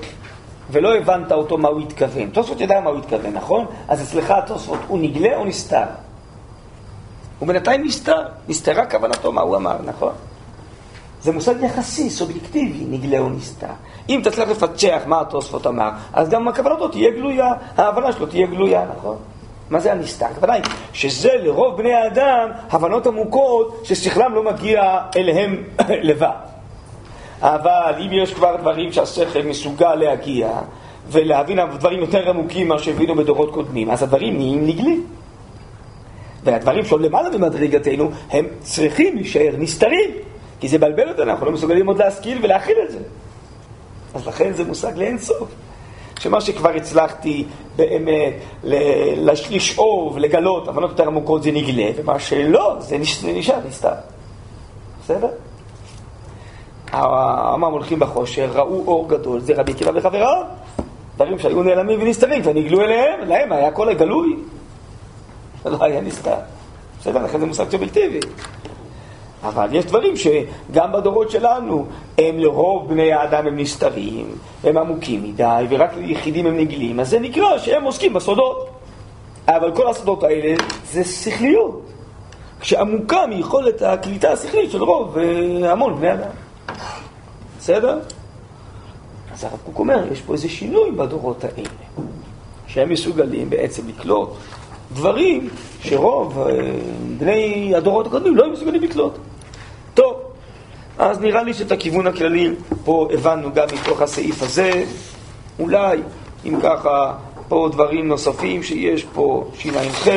ולא 0.71 0.95
הבנת 0.95 1.32
אותו 1.32 1.57
מה 1.57 1.67
הוא 1.67 1.82
התכוון. 1.82 2.30
תוספות 2.30 2.61
יודע 2.61 2.80
מה 2.80 2.89
הוא 2.89 2.99
התכוון, 2.99 3.34
נכון? 3.34 3.65
אז 3.88 4.01
אצלך 4.01 4.32
התוספות 4.32 4.80
הוא 4.88 4.99
נגלה 4.99 5.36
או 5.36 5.45
נסתר? 5.45 5.86
ובינתיים 7.41 7.84
נסתר, 7.86 8.21
נסתרה 8.47 8.86
כוונתו, 8.86 9.32
מה 9.32 9.41
הוא 9.41 9.55
אמר, 9.55 9.78
נכון? 9.86 10.13
זה 11.21 11.32
מושג 11.32 11.55
יחסי, 11.61 12.09
סובייקטיבי, 12.09 12.86
נגלה 12.97 13.19
או 13.19 13.30
נסתר. 13.30 13.74
אם 14.09 14.21
תצליח 14.24 14.49
לפצח 14.49 15.01
מה 15.05 15.21
התוספות 15.21 15.67
אמר, 15.67 15.89
אז 16.13 16.30
גם 16.30 16.47
הכוונתו 16.47 16.88
תהיה 16.88 17.11
גלויה, 17.11 17.53
ההבנה 17.78 18.11
שלו 18.11 18.26
תהיה 18.26 18.47
גלויה, 18.47 18.86
נכון? 18.97 19.17
מה 19.74 19.80
זה 19.80 19.91
הנסתר? 19.91 20.26
הכוונה 20.26 20.53
שזה 20.93 21.30
לרוב 21.43 21.78
בני 21.78 21.93
האדם 21.93 22.49
הבנות 22.69 23.07
עמוקות 23.07 23.82
ששכלם 23.84 24.36
לא 24.36 24.43
מגיע 24.43 24.99
אליהם 25.15 25.63
לבד. 26.09 26.30
אבל 27.41 27.93
אם 27.99 28.09
יש 28.11 28.34
כבר 28.34 28.55
דברים 28.55 28.91
שהשכל 28.91 29.41
מסוגל 29.41 29.95
להגיע 29.95 30.49
ולהבין 31.07 31.59
דברים 31.78 31.99
יותר 31.99 32.30
עמוקים 32.30 32.67
ממה 32.67 32.80
שהבינו 32.80 33.15
בדורות 33.15 33.53
קודמים, 33.53 33.91
אז 33.91 34.03
הדברים 34.03 34.38
נהיים 34.38 34.67
נגלים. 34.67 35.05
והדברים 36.43 36.86
שעוד 36.86 37.01
למעלה 37.01 37.30
במדרגתנו, 37.30 38.11
הם 38.32 38.45
צריכים 38.59 39.15
להישאר 39.15 39.53
נסתרים, 39.57 40.11
כי 40.59 40.67
זה 40.67 40.78
בלבל 40.78 41.09
אותנו, 41.09 41.24
אנחנו 41.24 41.45
לא 41.45 41.51
מסוגלים 41.51 41.88
עוד 41.88 41.97
להשכיל 41.97 42.39
ולהכיל 42.41 42.76
את 42.86 42.91
זה. 42.91 42.99
אז 44.13 44.28
לכן 44.28 44.53
זה 44.53 44.63
מושג 44.63 44.97
לאין 44.97 45.17
סוף. 45.17 45.49
שמה 46.24 46.41
שכבר 46.41 46.69
הצלחתי 46.69 47.45
באמת 47.76 48.34
לשאוב, 49.49 50.17
לגלות, 50.17 50.67
הבנות 50.67 50.89
יותר 50.89 51.07
עמוקות 51.07 51.43
זה 51.43 51.51
נגלה, 51.51 51.89
ומה 51.95 52.19
שלא, 52.19 52.76
זה 52.80 52.97
נשאר 53.34 53.59
נסתר. 53.67 53.93
בסדר? 55.03 55.28
העם 56.91 57.63
הולכים 57.63 57.99
בחושר, 57.99 58.49
ראו 58.53 58.84
אור 58.88 59.09
גדול, 59.09 59.39
זה 59.39 59.53
רבי 59.55 59.71
עקיבא 59.71 59.91
וחבריו. 59.95 60.43
דברים 61.15 61.39
שהיו 61.39 61.63
נעלמים 61.63 62.01
ונסתרים, 62.01 62.41
כבר 62.41 62.53
נגלו 62.53 62.82
אליהם, 62.82 63.19
להם 63.28 63.51
היה 63.51 63.67
הכל 63.67 63.89
הגלוי. 63.89 64.36
זה 65.63 65.69
לא 65.69 65.78
היה 65.82 66.01
נסתר. 66.01 66.38
בסדר, 66.99 67.24
לכן 67.24 67.39
זה 67.39 67.45
מושג 67.45 67.69
סובייקטיבי. 67.71 68.19
אבל 69.44 69.68
יש 69.72 69.86
דברים 69.86 70.14
שגם 70.16 70.91
בדורות 70.91 71.32
שלנו, 71.32 71.86
הם 72.18 72.39
לרוב 72.39 72.89
בני 72.89 73.14
האדם 73.14 73.48
הם 73.48 73.60
נסתרים, 73.60 74.26
הם 74.64 74.78
עמוקים 74.78 75.24
מדי, 75.24 75.66
ורק 75.70 75.91
ליחידים 75.98 76.46
הם 76.46 76.58
נגלים, 76.58 77.00
אז 77.00 77.10
זה 77.10 77.20
נקרא 77.20 77.58
שהם 77.58 77.84
עוסקים 77.84 78.14
בסודות. 78.14 78.70
אבל 79.48 79.76
כל 79.76 79.89
הסודות 79.89 80.24
האלה 80.24 80.56
זה 80.91 81.04
שכליות, 81.04 81.82
כשעמוקה 82.60 83.28
מיכולת 83.28 83.82
הקליטה 83.82 84.32
השכלית 84.32 84.72
של 84.72 84.84
רוב 84.84 85.18
אה, 85.18 85.72
המון 85.72 85.96
בני 85.96 86.14
אדם. 86.14 86.30
בסדר? 87.60 88.00
אז 89.34 89.44
הרב 89.44 89.60
קוק 89.66 89.80
אומר, 89.80 90.12
יש 90.12 90.22
פה 90.22 90.34
איזה 90.34 90.50
שינוי 90.50 90.91
בדורות 90.91 91.44
האלה, 91.44 91.70
שהם 92.68 92.89
מסוגלים 92.89 93.50
בעצם 93.50 93.88
לקלוט 93.88 94.30
דברים 94.94 95.50
שרוב 95.82 96.39
אה, 96.39 96.54
בני 97.18 97.76
הדורות 97.76 98.08
הקודמים 98.08 98.36
לא 98.36 98.44
היו 98.44 98.54
מסוגלים 98.54 98.82
לקלוט. 98.82 99.14
טוב, 99.94 100.14
אז 100.98 101.20
נראה 101.20 101.44
לי 101.44 101.54
שאת 101.54 101.72
הכיוון 101.72 102.08
הכללי 102.08 102.50
פה 102.86 103.08
הבנו 103.14 103.54
גם 103.54 103.68
מתוך 103.74 104.02
הסעיף 104.02 104.44
הזה. 104.44 104.84
אולי, 105.60 105.98
אם 106.46 106.60
ככה, 106.64 107.14
פה 107.48 107.70
דברים 107.72 108.08
נוספים 108.08 108.64
שיש 108.64 109.04
פה 109.14 109.48
שע"ח 109.58 110.08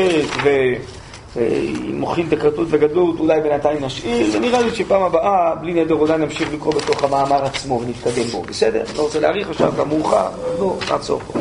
ומוחין 1.34 2.28
דקרטות 2.28 2.66
וגדלות, 2.70 3.20
אולי 3.20 3.40
בינתיים 3.40 3.84
נשאיר, 3.84 4.36
ונראה 4.36 4.62
לי 4.62 4.74
שפעם 4.74 5.02
הבאה, 5.02 5.54
בלי 5.54 5.74
נדר 5.74 5.94
אולי 5.94 6.18
נמשיך 6.18 6.54
לקרוא 6.54 6.74
בתוך 6.74 7.04
המאמר 7.04 7.44
עצמו 7.44 7.80
ונתקדם 7.80 8.24
בו, 8.32 8.42
בסדר? 8.42 8.82
לא 8.96 9.02
רוצה 9.02 9.20
להאריך 9.20 9.50
עכשיו, 9.50 9.72
גם 9.78 9.88
מאוחר, 9.88 10.28
לא, 10.60 10.76
נעצור 10.90 11.20
פה. 11.26 11.38